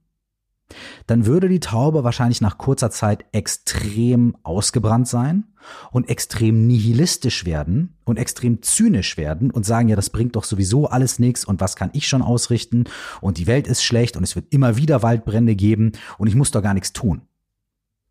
[1.07, 5.45] dann würde die Taube wahrscheinlich nach kurzer Zeit extrem ausgebrannt sein
[5.91, 10.87] und extrem nihilistisch werden und extrem zynisch werden und sagen, ja, das bringt doch sowieso
[10.89, 12.85] alles nichts und was kann ich schon ausrichten
[13.21, 16.51] und die Welt ist schlecht und es wird immer wieder Waldbrände geben und ich muss
[16.51, 17.23] doch gar nichts tun.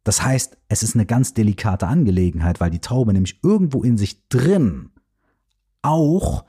[0.03, 4.27] Das heißt, es ist eine ganz delikate Angelegenheit, weil die Taube nämlich irgendwo in sich
[4.27, 4.89] drin
[5.81, 6.45] auch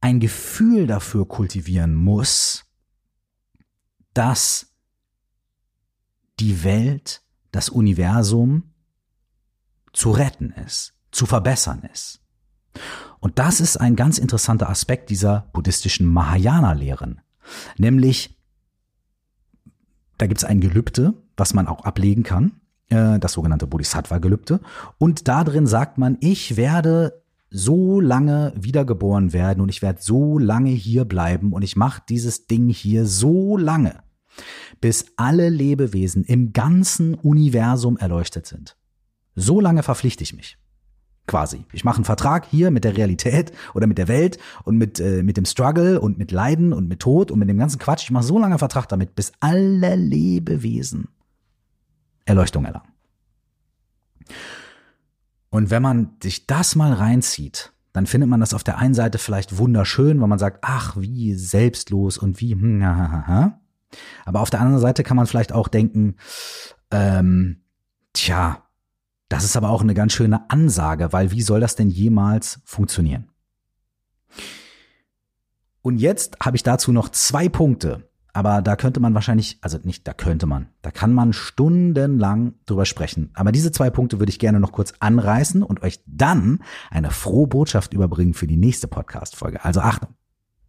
[0.00, 2.63] ein Gefühl dafür kultivieren muss,
[4.14, 4.72] dass
[6.40, 7.22] die Welt,
[7.52, 8.74] das Universum
[9.92, 12.20] zu retten ist, zu verbessern ist.
[13.20, 17.20] Und das ist ein ganz interessanter Aspekt dieser buddhistischen Mahayana-Lehren.
[17.78, 18.36] Nämlich,
[20.18, 24.60] da gibt es ein Gelübde, was man auch ablegen kann, äh, das sogenannte Bodhisattva-Gelübde.
[24.98, 27.22] Und da drin sagt man, ich werde
[27.54, 32.46] so lange wiedergeboren werden und ich werde so lange hier bleiben und ich mache dieses
[32.48, 34.02] Ding hier so lange,
[34.80, 38.76] bis alle Lebewesen im ganzen Universum erleuchtet sind.
[39.36, 40.58] So lange verpflichte ich mich.
[41.28, 41.64] Quasi.
[41.72, 45.22] Ich mache einen Vertrag hier mit der Realität oder mit der Welt und mit, äh,
[45.22, 48.02] mit dem Struggle und mit Leiden und mit Tod und mit dem ganzen Quatsch.
[48.02, 51.08] Ich mache so lange einen Vertrag damit, bis alle Lebewesen
[52.24, 52.88] Erleuchtung erlangen.
[55.54, 59.18] Und wenn man sich das mal reinzieht, dann findet man das auf der einen Seite
[59.18, 63.60] vielleicht wunderschön, weil man sagt, ach, wie selbstlos und wie, hm, ha.
[64.24, 66.16] Aber auf der anderen Seite kann man vielleicht auch denken,
[66.90, 67.62] ähm,
[68.14, 68.64] tja,
[69.28, 73.30] das ist aber auch eine ganz schöne Ansage, weil wie soll das denn jemals funktionieren?
[75.82, 80.06] Und jetzt habe ich dazu noch zwei Punkte, aber da könnte man wahrscheinlich, also nicht,
[80.08, 83.30] da könnte man, da kann man stundenlang drüber sprechen.
[83.34, 86.58] Aber diese zwei Punkte würde ich gerne noch kurz anreißen und euch dann
[86.90, 89.64] eine frohe Botschaft überbringen für die nächste Podcast-Folge.
[89.64, 90.10] Also Achtung.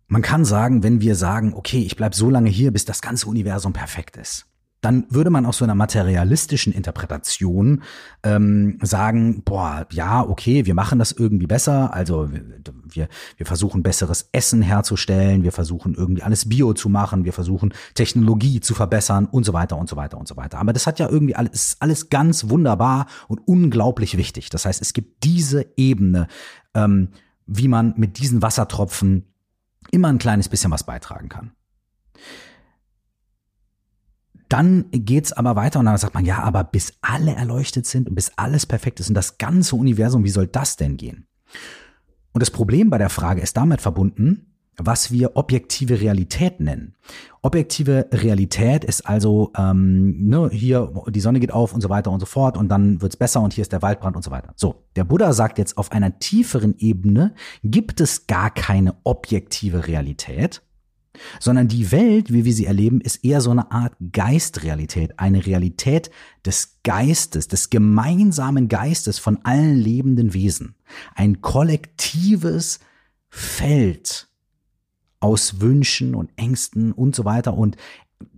[0.07, 3.27] Man kann sagen, wenn wir sagen, okay, ich bleib so lange hier, bis das ganze
[3.27, 4.45] Universum perfekt ist,
[4.85, 7.81] dann würde man aus so einer materialistischen Interpretation
[8.21, 11.91] ähm, sagen, boah, ja, okay, wir machen das irgendwie besser.
[11.91, 17.33] Also wir, wir versuchen besseres Essen herzustellen, wir versuchen irgendwie alles Bio zu machen, wir
[17.33, 20.59] versuchen Technologie zu verbessern und so weiter und so weiter und so weiter.
[20.59, 24.51] Aber das hat ja irgendwie alles, alles ganz wunderbar und unglaublich wichtig.
[24.51, 26.27] Das heißt, es gibt diese Ebene,
[26.75, 27.09] ähm,
[27.47, 29.25] wie man mit diesen Wassertropfen
[29.89, 31.53] immer ein kleines bisschen was beitragen kann.
[34.49, 38.15] Dann geht's aber weiter und dann sagt man, ja, aber bis alle erleuchtet sind und
[38.15, 41.27] bis alles perfekt ist und das ganze Universum, wie soll das denn gehen?
[42.31, 46.95] Und das Problem bei der Frage ist damit verbunden, was wir objektive Realität nennen.
[47.41, 52.19] Objektive Realität ist also, ähm, ne, hier die Sonne geht auf und so weiter und
[52.19, 54.53] so fort und dann wird's besser und hier ist der Waldbrand und so weiter.
[54.55, 60.61] So, der Buddha sagt jetzt, auf einer tieferen Ebene gibt es gar keine objektive Realität,
[61.39, 66.09] sondern die Welt, wie wir sie erleben, ist eher so eine Art Geistrealität, eine Realität
[66.45, 70.75] des Geistes, des gemeinsamen Geistes von allen lebenden Wesen,
[71.15, 72.79] ein kollektives
[73.29, 74.27] Feld
[75.19, 77.55] aus Wünschen und Ängsten und so weiter.
[77.55, 77.77] Und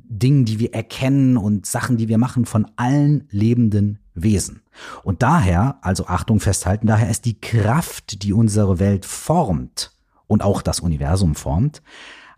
[0.10, 4.62] Dingen, die wir erkennen und Sachen, die wir machen von allen lebenden Wesen.
[5.04, 9.92] Und daher, also Achtung festhalten, daher ist die Kraft, die unsere Welt formt
[10.28, 11.82] und auch das Universum formt,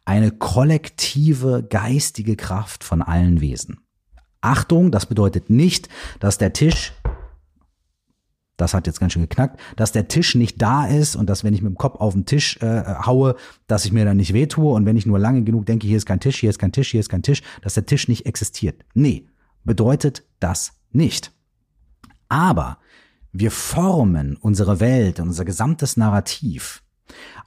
[0.10, 3.82] eine kollektive geistige Kraft von allen Wesen.
[4.42, 5.88] Achtung, das bedeutet nicht,
[6.20, 6.94] dass der Tisch
[8.58, 11.54] das hat jetzt ganz schön geknackt, dass der Tisch nicht da ist und dass wenn
[11.54, 14.74] ich mit dem Kopf auf den Tisch äh, haue, dass ich mir dann nicht wehtue
[14.74, 16.92] und wenn ich nur lange genug denke, hier ist kein Tisch, hier ist kein Tisch,
[16.92, 18.84] hier ist kein Tisch, dass der Tisch nicht existiert.
[18.94, 19.30] Nee,
[19.64, 21.32] bedeutet das nicht.
[22.28, 22.80] Aber
[23.32, 26.84] wir formen unsere Welt, unser gesamtes Narrativ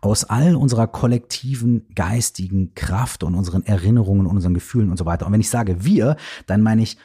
[0.00, 5.26] aus all unserer kollektiven geistigen Kraft und unseren Erinnerungen und unseren Gefühlen und so weiter.
[5.26, 6.98] Und wenn ich sage wir, dann meine ich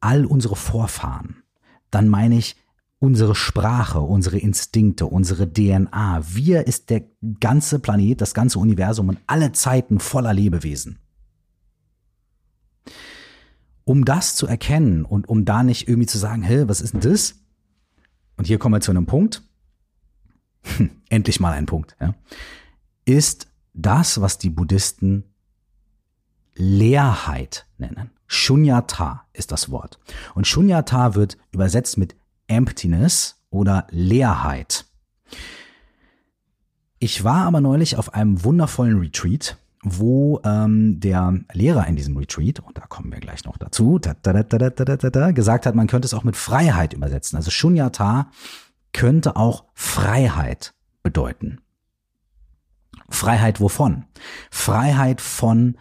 [0.00, 1.42] all unsere Vorfahren.
[1.90, 2.56] Dann meine ich
[3.00, 6.20] unsere Sprache, unsere Instinkte, unsere DNA.
[6.22, 7.02] Wir ist der
[7.40, 10.98] ganze Planet, das ganze Universum und alle Zeiten voller Lebewesen.
[13.84, 17.00] Um das zu erkennen und um da nicht irgendwie zu sagen, hä, was ist denn
[17.00, 17.34] das?
[18.36, 19.42] Und hier kommen wir zu einem Punkt.
[21.08, 22.14] Endlich mal ein Punkt, ja.
[23.04, 25.24] Ist das, was die Buddhisten
[26.54, 28.10] Leerheit nennen.
[28.26, 29.98] Shunyata ist das Wort.
[30.34, 32.14] Und Shunyata wird übersetzt mit
[32.46, 34.84] Emptiness oder Leerheit.
[36.98, 42.60] Ich war aber neulich auf einem wundervollen Retreat, wo ähm, der Lehrer in diesem Retreat,
[42.60, 46.12] und da kommen wir gleich noch dazu, da, da, da, gesagt hat, man könnte es
[46.12, 47.36] auch mit Freiheit übersetzen.
[47.36, 48.30] Also Shunyata
[48.92, 51.60] könnte auch Freiheit bedeuten.
[53.08, 54.04] Freiheit wovon?
[54.50, 55.76] Freiheit von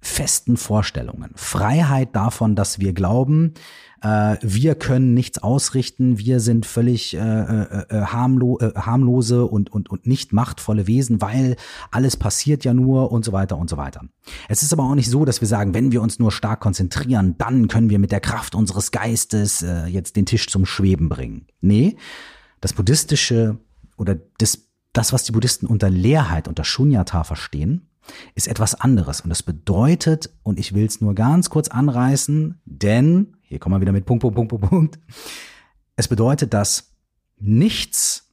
[0.00, 1.32] festen Vorstellungen.
[1.34, 3.54] Freiheit davon, dass wir glauben,
[4.00, 9.72] äh, wir können nichts ausrichten, wir sind völlig äh, äh, äh, harmlo äh, harmlose und,
[9.72, 11.56] und, und nicht machtvolle Wesen, weil
[11.90, 14.02] alles passiert ja nur und so weiter und so weiter.
[14.48, 17.34] Es ist aber auch nicht so, dass wir sagen, wenn wir uns nur stark konzentrieren,
[17.38, 21.46] dann können wir mit der Kraft unseres Geistes äh, jetzt den Tisch zum Schweben bringen.
[21.60, 21.96] Nee,
[22.60, 23.58] das buddhistische
[23.96, 27.88] oder das, das was die Buddhisten unter Leerheit, unter Shunyata verstehen,
[28.34, 29.20] ist etwas anderes.
[29.20, 33.80] Und das bedeutet, und ich will es nur ganz kurz anreißen, denn, hier kommen wir
[33.80, 34.98] wieder mit Punkt, Punkt, Punkt, Punkt, Punkt.
[35.96, 36.94] Es bedeutet, dass
[37.38, 38.30] nichts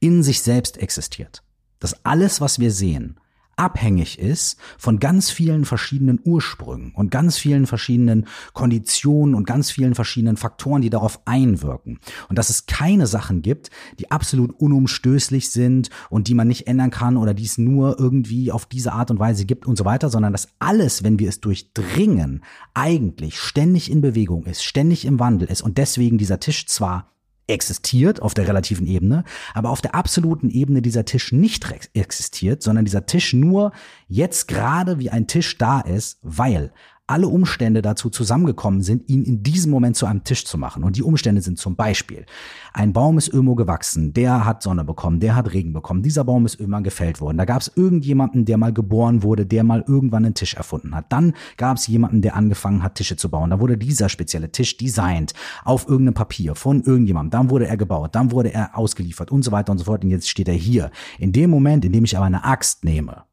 [0.00, 1.42] in sich selbst existiert.
[1.78, 3.18] Dass alles, was wir sehen,
[3.62, 9.94] abhängig ist von ganz vielen verschiedenen Ursprüngen und ganz vielen verschiedenen Konditionen und ganz vielen
[9.94, 12.00] verschiedenen Faktoren, die darauf einwirken.
[12.28, 13.70] Und dass es keine Sachen gibt,
[14.00, 18.50] die absolut unumstößlich sind und die man nicht ändern kann oder die es nur irgendwie
[18.50, 21.40] auf diese Art und Weise gibt und so weiter, sondern dass alles, wenn wir es
[21.40, 22.42] durchdringen,
[22.74, 27.12] eigentlich ständig in Bewegung ist, ständig im Wandel ist und deswegen dieser Tisch zwar
[27.52, 32.84] existiert auf der relativen Ebene, aber auf der absoluten Ebene dieser Tisch nicht existiert, sondern
[32.84, 33.72] dieser Tisch nur
[34.08, 36.72] jetzt gerade wie ein Tisch da ist, weil
[37.12, 40.82] alle Umstände dazu zusammengekommen sind, ihn in diesem Moment zu einem Tisch zu machen.
[40.82, 42.24] Und die Umstände sind zum Beispiel,
[42.72, 46.46] ein Baum ist irgendwo gewachsen, der hat Sonne bekommen, der hat Regen bekommen, dieser Baum
[46.46, 47.36] ist irgendwann gefällt worden.
[47.36, 51.12] Da gab es irgendjemanden, der mal geboren wurde, der mal irgendwann einen Tisch erfunden hat.
[51.12, 53.50] Dann gab es jemanden, der angefangen hat, Tische zu bauen.
[53.50, 57.30] Da wurde dieser spezielle Tisch designt auf irgendeinem Papier von irgendjemandem.
[57.30, 60.02] Dann wurde er gebaut, dann wurde er ausgeliefert und so weiter und so fort.
[60.02, 60.90] Und jetzt steht er hier.
[61.18, 63.24] In dem Moment, in dem ich aber eine Axt nehme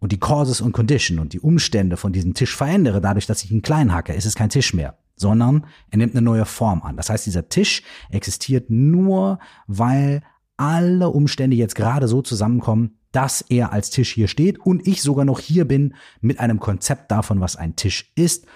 [0.00, 3.52] und die Causes und Condition und die Umstände von diesem Tisch verändere, dadurch, dass ich
[3.52, 6.96] ihn klein hacke, ist es kein Tisch mehr, sondern er nimmt eine neue Form an.
[6.96, 10.22] Das heißt, dieser Tisch existiert nur, weil
[10.56, 15.24] alle Umstände jetzt gerade so zusammenkommen, dass er als Tisch hier steht und ich sogar
[15.24, 18.46] noch hier bin mit einem Konzept davon, was ein Tisch ist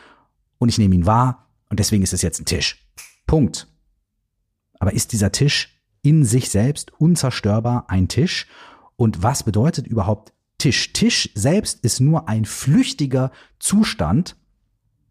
[0.58, 2.86] und ich nehme ihn wahr und deswegen ist es jetzt ein Tisch.
[3.26, 3.66] Punkt.
[4.78, 8.46] Aber ist dieser Tisch in sich selbst unzerstörbar ein Tisch?
[8.96, 10.33] Und was bedeutet überhaupt
[10.64, 10.94] Tisch.
[10.94, 14.34] Tisch selbst ist nur ein flüchtiger Zustand,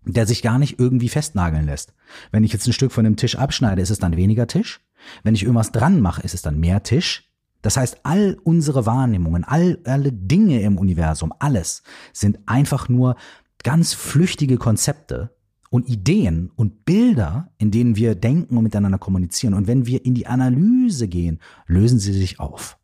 [0.03, 1.93] der sich gar nicht irgendwie festnageln lässt.
[2.31, 4.81] Wenn ich jetzt ein Stück von dem Tisch abschneide, ist es dann weniger Tisch.
[5.21, 7.29] Wenn ich irgendwas dran mache, ist es dann mehr Tisch.
[7.61, 13.15] Das heißt, all unsere Wahrnehmungen, all, alle Dinge im Universum, alles sind einfach nur
[13.61, 15.35] ganz flüchtige Konzepte
[15.69, 19.53] und Ideen und Bilder, in denen wir denken und miteinander kommunizieren.
[19.53, 22.79] Und wenn wir in die Analyse gehen, lösen sie sich auf.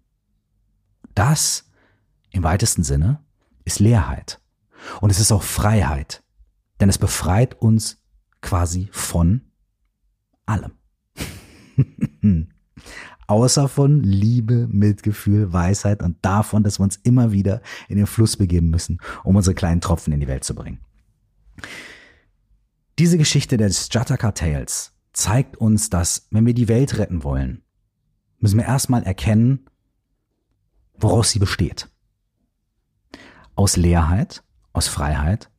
[1.15, 1.68] Das
[2.31, 3.23] im weitesten Sinne
[3.65, 4.41] ist Leerheit.
[5.01, 6.23] Und es ist auch Freiheit.
[6.79, 8.01] Denn es befreit uns
[8.41, 9.41] quasi von
[10.45, 10.71] allem.
[13.27, 18.37] Außer von Liebe, Mitgefühl, Weisheit und davon, dass wir uns immer wieder in den Fluss
[18.37, 20.79] begeben müssen, um unsere kleinen Tropfen in die Welt zu bringen.
[22.97, 27.61] Diese Geschichte des Jataka Tales zeigt uns, dass wenn wir die Welt retten wollen,
[28.39, 29.69] müssen wir erstmal erkennen,
[30.93, 31.89] woraus sie besteht
[33.59, 34.41] aus Leerheit,
[34.71, 35.49] aus Freiheit,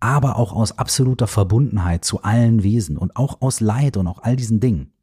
[0.00, 4.34] aber auch aus absoluter Verbundenheit zu allen Wesen und auch aus Leid und auch all
[4.34, 4.94] diesen Dingen.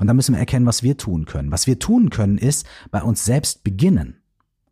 [0.00, 1.52] Und da müssen wir erkennen, was wir tun können.
[1.52, 4.16] Was wir tun können, ist bei uns selbst beginnen,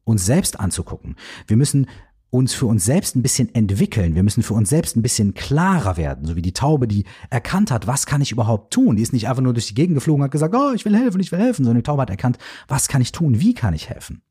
[0.04, 1.14] uns selbst anzugucken.
[1.46, 1.88] Wir müssen
[2.30, 4.14] uns für uns selbst ein bisschen entwickeln.
[4.14, 7.70] Wir müssen für uns selbst ein bisschen klarer werden, so wie die Taube, die erkannt
[7.70, 8.96] hat, was kann ich überhaupt tun?
[8.96, 11.20] Die ist nicht einfach nur durch die Gegend geflogen, hat gesagt, oh, ich will helfen,
[11.20, 13.40] ich will helfen, sondern die Taube hat erkannt, was kann ich tun?
[13.40, 14.22] Wie kann ich helfen?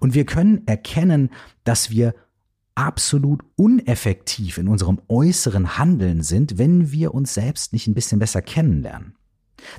[0.00, 1.30] Und wir können erkennen,
[1.64, 2.14] dass wir
[2.74, 8.42] absolut uneffektiv in unserem äußeren Handeln sind, wenn wir uns selbst nicht ein bisschen besser
[8.42, 9.14] kennenlernen.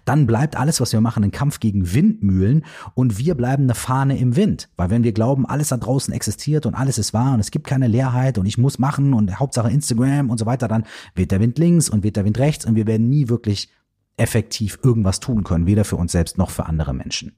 [0.05, 2.63] Dann bleibt alles, was wir machen, ein Kampf gegen Windmühlen
[2.93, 4.69] und wir bleiben eine Fahne im Wind.
[4.77, 7.67] Weil wenn wir glauben, alles da draußen existiert und alles ist wahr und es gibt
[7.67, 11.39] keine Leerheit und ich muss machen und Hauptsache Instagram und so weiter, dann weht der
[11.39, 13.69] Wind links und weht der Wind rechts und wir werden nie wirklich
[14.15, 17.33] effektiv irgendwas tun können, weder für uns selbst noch für andere Menschen.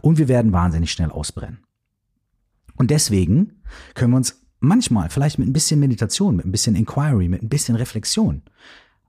[0.00, 1.60] Und wir werden wahnsinnig schnell ausbrennen.
[2.76, 3.62] Und deswegen
[3.94, 7.48] können wir uns manchmal vielleicht mit ein bisschen Meditation, mit ein bisschen Inquiry, mit ein
[7.48, 8.42] bisschen Reflexion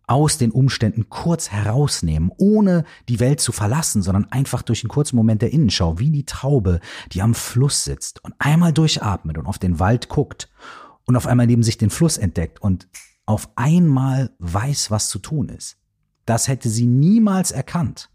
[0.06, 5.16] aus den Umständen kurz herausnehmen, ohne die Welt zu verlassen, sondern einfach durch einen kurzen
[5.16, 9.60] Moment der Innenschau, wie die Taube, die am Fluss sitzt und einmal durchatmet und auf
[9.60, 10.50] den Wald guckt
[11.06, 12.88] und auf einmal neben sich den Fluss entdeckt und
[13.26, 15.78] auf einmal weiß, was zu tun ist.
[16.26, 18.10] Das hätte sie niemals erkannt,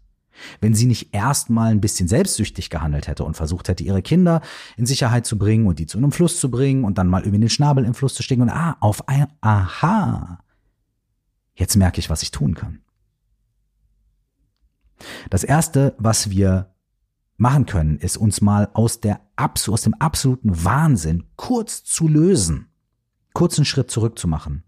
[0.61, 4.41] wenn sie nicht erstmal ein bisschen selbstsüchtig gehandelt hätte und versucht hätte, ihre Kinder
[4.77, 7.41] in Sicherheit zu bringen und die zu einem Fluss zu bringen und dann mal irgendwie
[7.41, 10.39] den Schnabel im Fluss zu stecken und ah, auf ein, aha,
[11.59, 12.79] Jetzt merke ich, was ich tun kann.
[15.29, 16.73] Das erste, was wir
[17.35, 22.69] machen können, ist uns mal aus der aus dem absoluten Wahnsinn kurz zu lösen,
[23.33, 24.63] kurzen Schritt zurückzumachen,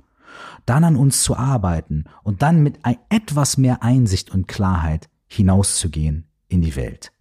[0.65, 6.61] dann an uns zu arbeiten und dann mit etwas mehr Einsicht und Klarheit hinauszugehen in
[6.61, 7.13] die Welt.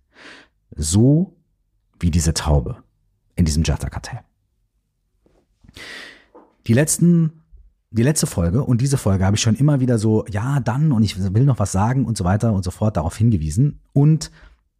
[0.74, 1.36] So
[1.98, 2.82] wie diese Taube
[3.36, 4.20] in diesem Jata-Kartell.
[6.66, 7.40] Die letzten
[7.92, 11.02] die letzte Folge und diese Folge habe ich schon immer wieder so, ja, dann und
[11.02, 13.80] ich will noch was sagen und so weiter und so fort darauf hingewiesen.
[13.92, 14.30] Und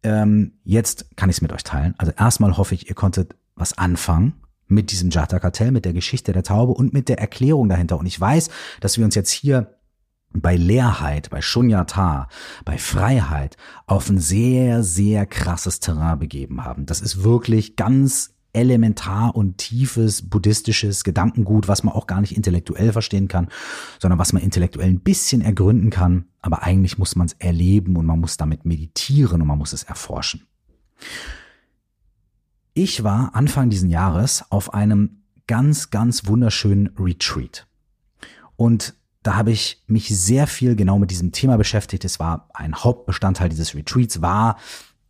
[0.03, 1.93] ähm, jetzt kann ich es mit euch teilen.
[1.97, 4.33] Also erstmal hoffe ich, ihr konntet was anfangen
[4.67, 7.99] mit diesem Jata-Kartell, mit der Geschichte der Taube und mit der Erklärung dahinter.
[7.99, 9.75] Und ich weiß, dass wir uns jetzt hier
[10.33, 12.27] bei Leerheit, bei Shunyata,
[12.65, 16.85] bei Freiheit auf ein sehr, sehr krasses Terrain begeben haben.
[16.85, 22.91] Das ist wirklich ganz elementar und tiefes buddhistisches Gedankengut, was man auch gar nicht intellektuell
[22.91, 23.47] verstehen kann,
[23.99, 26.25] sondern was man intellektuell ein bisschen ergründen kann.
[26.41, 29.83] Aber eigentlich muss man es erleben und man muss damit meditieren und man muss es
[29.83, 30.47] erforschen.
[32.73, 37.67] Ich war Anfang diesen Jahres auf einem ganz, ganz wunderschönen Retreat.
[38.55, 42.05] Und da habe ich mich sehr viel genau mit diesem Thema beschäftigt.
[42.05, 44.57] Es war ein Hauptbestandteil dieses Retreats, war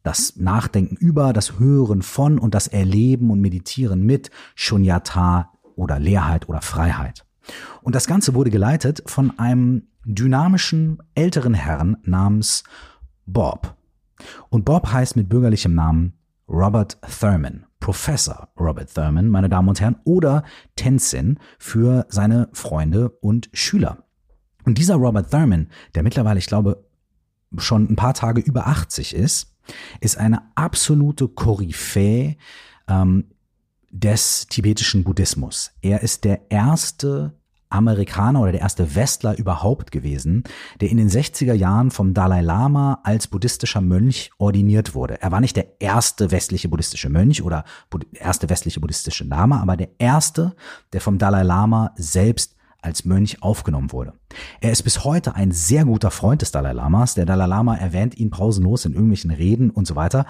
[0.03, 6.49] das Nachdenken über, das Hören von und das Erleben und Meditieren mit Shunyata oder Leerheit
[6.49, 7.26] oder Freiheit.
[7.82, 12.64] Und das Ganze wurde geleitet von einem dynamischen älteren Herrn namens
[13.26, 13.76] Bob.
[14.49, 16.14] Und Bob heißt mit bürgerlichem Namen
[16.47, 20.45] Robert Thurman, Professor Robert Thurman, meine Damen und Herren, oder
[20.77, 24.05] Tenzin für seine Freunde und Schüler.
[24.63, 26.86] Und dieser Robert Thurman, der mittlerweile, ich glaube,
[27.57, 29.57] schon ein paar Tage über 80 ist,
[29.99, 32.38] ist eine absolute Koryphäe
[32.88, 33.25] ähm,
[33.89, 35.71] des tibetischen Buddhismus.
[35.82, 37.41] Er ist der erste
[37.72, 40.43] Amerikaner oder der erste Westler überhaupt gewesen,
[40.80, 45.22] der in den 60er Jahren vom Dalai Lama als buddhistischer Mönch ordiniert wurde.
[45.22, 47.63] Er war nicht der erste westliche buddhistische Mönch oder
[48.13, 50.55] erste westliche buddhistische Lama, aber der erste,
[50.93, 54.13] der vom Dalai Lama selbst als Mönch aufgenommen wurde.
[54.59, 57.13] Er ist bis heute ein sehr guter Freund des Dalai Lamas.
[57.13, 60.26] Der Dalai Lama erwähnt ihn pausenlos in irgendwelchen Reden und so weiter.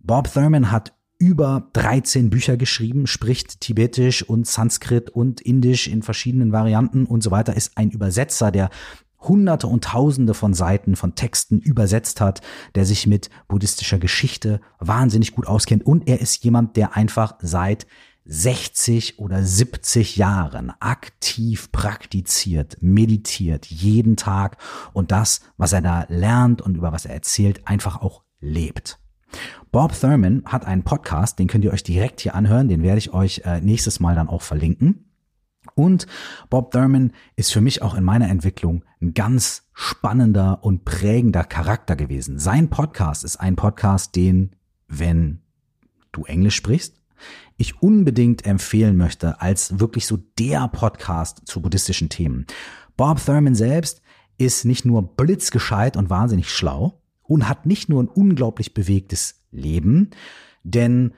[0.00, 6.52] Bob Thurman hat über 13 Bücher geschrieben, spricht Tibetisch und Sanskrit und Indisch in verschiedenen
[6.52, 8.70] Varianten und so weiter, ist ein Übersetzer, der
[9.18, 12.42] Hunderte und Tausende von Seiten von Texten übersetzt hat,
[12.74, 17.86] der sich mit buddhistischer Geschichte wahnsinnig gut auskennt und er ist jemand, der einfach seit
[18.26, 24.58] 60 oder 70 Jahren aktiv praktiziert, meditiert, jeden Tag
[24.92, 28.98] und das, was er da lernt und über was er erzählt, einfach auch lebt.
[29.76, 33.12] Bob Thurman hat einen Podcast, den könnt ihr euch direkt hier anhören, den werde ich
[33.12, 35.10] euch äh, nächstes Mal dann auch verlinken.
[35.74, 36.06] Und
[36.48, 41.94] Bob Thurman ist für mich auch in meiner Entwicklung ein ganz spannender und prägender Charakter
[41.94, 42.38] gewesen.
[42.38, 44.56] Sein Podcast ist ein Podcast, den,
[44.88, 45.42] wenn
[46.10, 46.98] du Englisch sprichst,
[47.58, 52.46] ich unbedingt empfehlen möchte als wirklich so der Podcast zu buddhistischen Themen.
[52.96, 54.00] Bob Thurman selbst
[54.38, 60.10] ist nicht nur blitzgescheit und wahnsinnig schlau und hat nicht nur ein unglaublich bewegtes Leben,
[60.62, 61.14] denn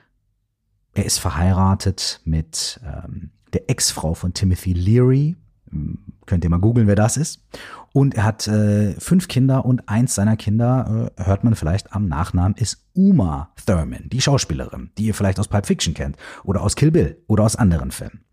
[0.94, 5.36] er ist verheiratet mit ähm, der Ex-Frau von Timothy Leary.
[5.70, 7.44] Hm, könnt ihr mal googeln, wer das ist.
[7.92, 12.06] Und er hat äh, fünf Kinder und eins seiner Kinder, äh, hört man vielleicht am
[12.06, 16.76] Nachnamen, ist Uma Thurman, die Schauspielerin, die ihr vielleicht aus Pulp Fiction kennt oder aus
[16.76, 18.24] Kill Bill oder aus anderen Filmen.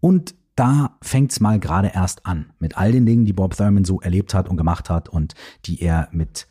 [0.00, 4.00] Und da fängt's mal gerade erst an mit all den Dingen, die Bob Thurman so
[4.00, 6.48] erlebt hat und gemacht hat und die er mit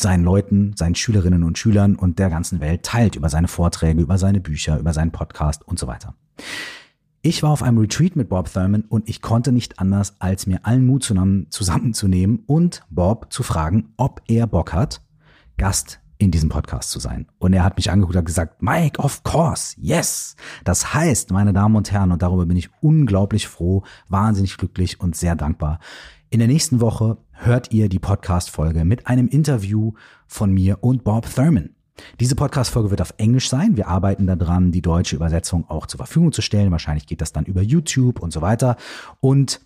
[0.00, 4.18] seinen Leuten, seinen Schülerinnen und Schülern und der ganzen Welt teilt über seine Vorträge, über
[4.18, 6.14] seine Bücher, über seinen Podcast und so weiter.
[7.22, 10.60] Ich war auf einem Retreat mit Bob Thurman und ich konnte nicht anders, als mir
[10.64, 15.02] allen Mut zusammenzunehmen und Bob zu fragen, ob er Bock hat,
[15.58, 17.26] Gast in diesem Podcast zu sein.
[17.38, 20.36] Und er hat mich angeguckt und gesagt, Mike, of course, yes.
[20.64, 25.16] Das heißt, meine Damen und Herren, und darüber bin ich unglaublich froh, wahnsinnig glücklich und
[25.16, 25.78] sehr dankbar.
[26.28, 29.92] In der nächsten Woche hört ihr die Podcast-Folge mit einem Interview
[30.26, 31.70] von mir und Bob Thurman.
[32.18, 33.76] Diese Podcast-Folge wird auf Englisch sein.
[33.76, 36.70] Wir arbeiten daran, die deutsche Übersetzung auch zur Verfügung zu stellen.
[36.70, 38.76] Wahrscheinlich geht das dann über YouTube und so weiter.
[39.20, 39.60] Und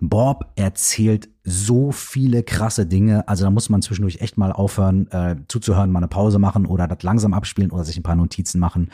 [0.00, 3.28] Bob erzählt so viele krasse Dinge.
[3.28, 6.88] Also da muss man zwischendurch echt mal aufhören, äh, zuzuhören, mal eine Pause machen oder
[6.88, 8.90] das langsam abspielen oder sich ein paar Notizen machen.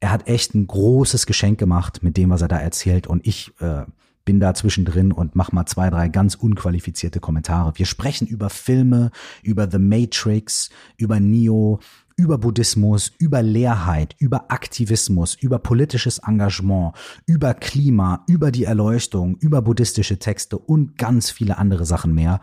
[0.00, 3.06] Er hat echt ein großes Geschenk gemacht mit dem, was er da erzählt.
[3.06, 3.84] Und ich äh,
[4.24, 7.72] bin da zwischendrin und mach mal zwei, drei ganz unqualifizierte Kommentare.
[7.76, 9.10] Wir sprechen über Filme,
[9.42, 11.80] über The Matrix, über Neo,
[12.16, 16.94] über Buddhismus, über Leerheit, über Aktivismus, über politisches Engagement,
[17.26, 22.40] über Klima, über die Erleuchtung, über buddhistische Texte und ganz viele andere Sachen mehr.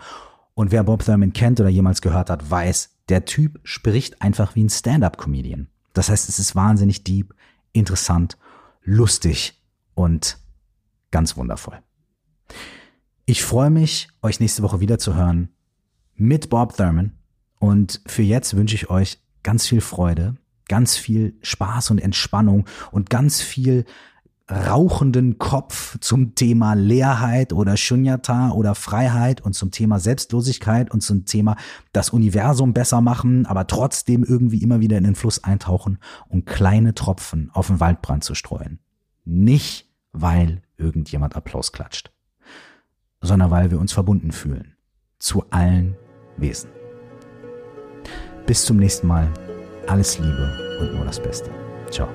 [0.53, 4.63] Und wer Bob Thurman kennt oder jemals gehört hat, weiß, der Typ spricht einfach wie
[4.63, 5.67] ein Stand-up-Comedian.
[5.93, 7.33] Das heißt, es ist wahnsinnig deep,
[7.73, 8.37] interessant,
[8.83, 9.61] lustig
[9.93, 10.37] und
[11.11, 11.79] ganz wundervoll.
[13.25, 15.49] Ich freue mich, euch nächste Woche wieder zu hören
[16.15, 17.13] mit Bob Thurman.
[17.59, 20.35] Und für jetzt wünsche ich euch ganz viel Freude,
[20.67, 23.85] ganz viel Spaß und Entspannung und ganz viel
[24.51, 31.25] rauchenden Kopf zum Thema Leerheit oder Shunyata oder Freiheit und zum Thema Selbstlosigkeit und zum
[31.25, 31.55] Thema
[31.93, 36.93] das Universum besser machen, aber trotzdem irgendwie immer wieder in den Fluss eintauchen und kleine
[36.93, 38.79] Tropfen auf den Waldbrand zu streuen.
[39.23, 42.11] Nicht, weil irgendjemand Applaus klatscht,
[43.21, 44.75] sondern weil wir uns verbunden fühlen
[45.19, 45.95] zu allen
[46.37, 46.69] Wesen.
[48.45, 49.31] Bis zum nächsten Mal.
[49.87, 51.49] Alles Liebe und nur das Beste.
[51.89, 52.07] Ciao.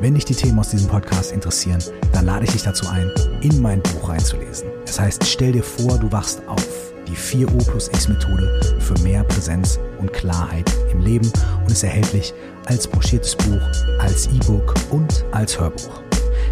[0.00, 1.82] Wenn dich die Themen aus diesem Podcast interessieren,
[2.12, 4.70] dann lade ich dich dazu ein, in mein Buch reinzulesen.
[4.84, 6.77] Es heißt, stell dir vor, du wachst auf.
[7.08, 11.30] Die 4O plus X Methode für mehr Präsenz und Klarheit im Leben
[11.62, 12.34] und ist erhältlich
[12.66, 13.62] als broschiertes Buch,
[13.98, 16.02] als E-Book und als Hörbuch.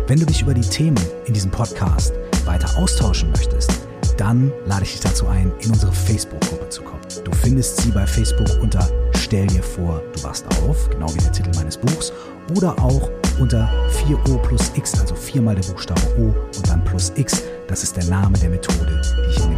[0.06, 2.14] Wenn du dich über die Themen in diesem Podcast
[2.46, 3.70] weiter austauschen möchtest,
[4.16, 7.02] dann lade ich dich dazu ein, in unsere Facebook-Gruppe zu kommen.
[7.24, 8.88] Du findest sie bei Facebook unter
[9.26, 12.12] Stell dir vor, du wachst auf, genau wie der Titel meines Buchs,
[12.56, 13.68] oder auch unter
[14.06, 17.42] 4O plus X, also viermal der Buchstabe O und dann plus X.
[17.66, 19.55] Das ist der Name der Methode, die ich in.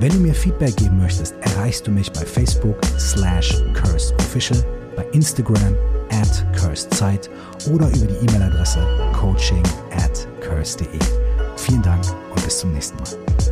[0.00, 4.64] Wenn du mir Feedback geben möchtest, erreichst du mich bei Facebook slash CurseOfficial,
[4.96, 5.76] bei Instagram
[6.10, 7.30] at CursedZeit
[7.70, 8.80] oder über die E-Mail-Adresse
[9.12, 10.88] coaching at curse.de.
[11.56, 13.43] Vielen Dank und bis zum nächsten Mal.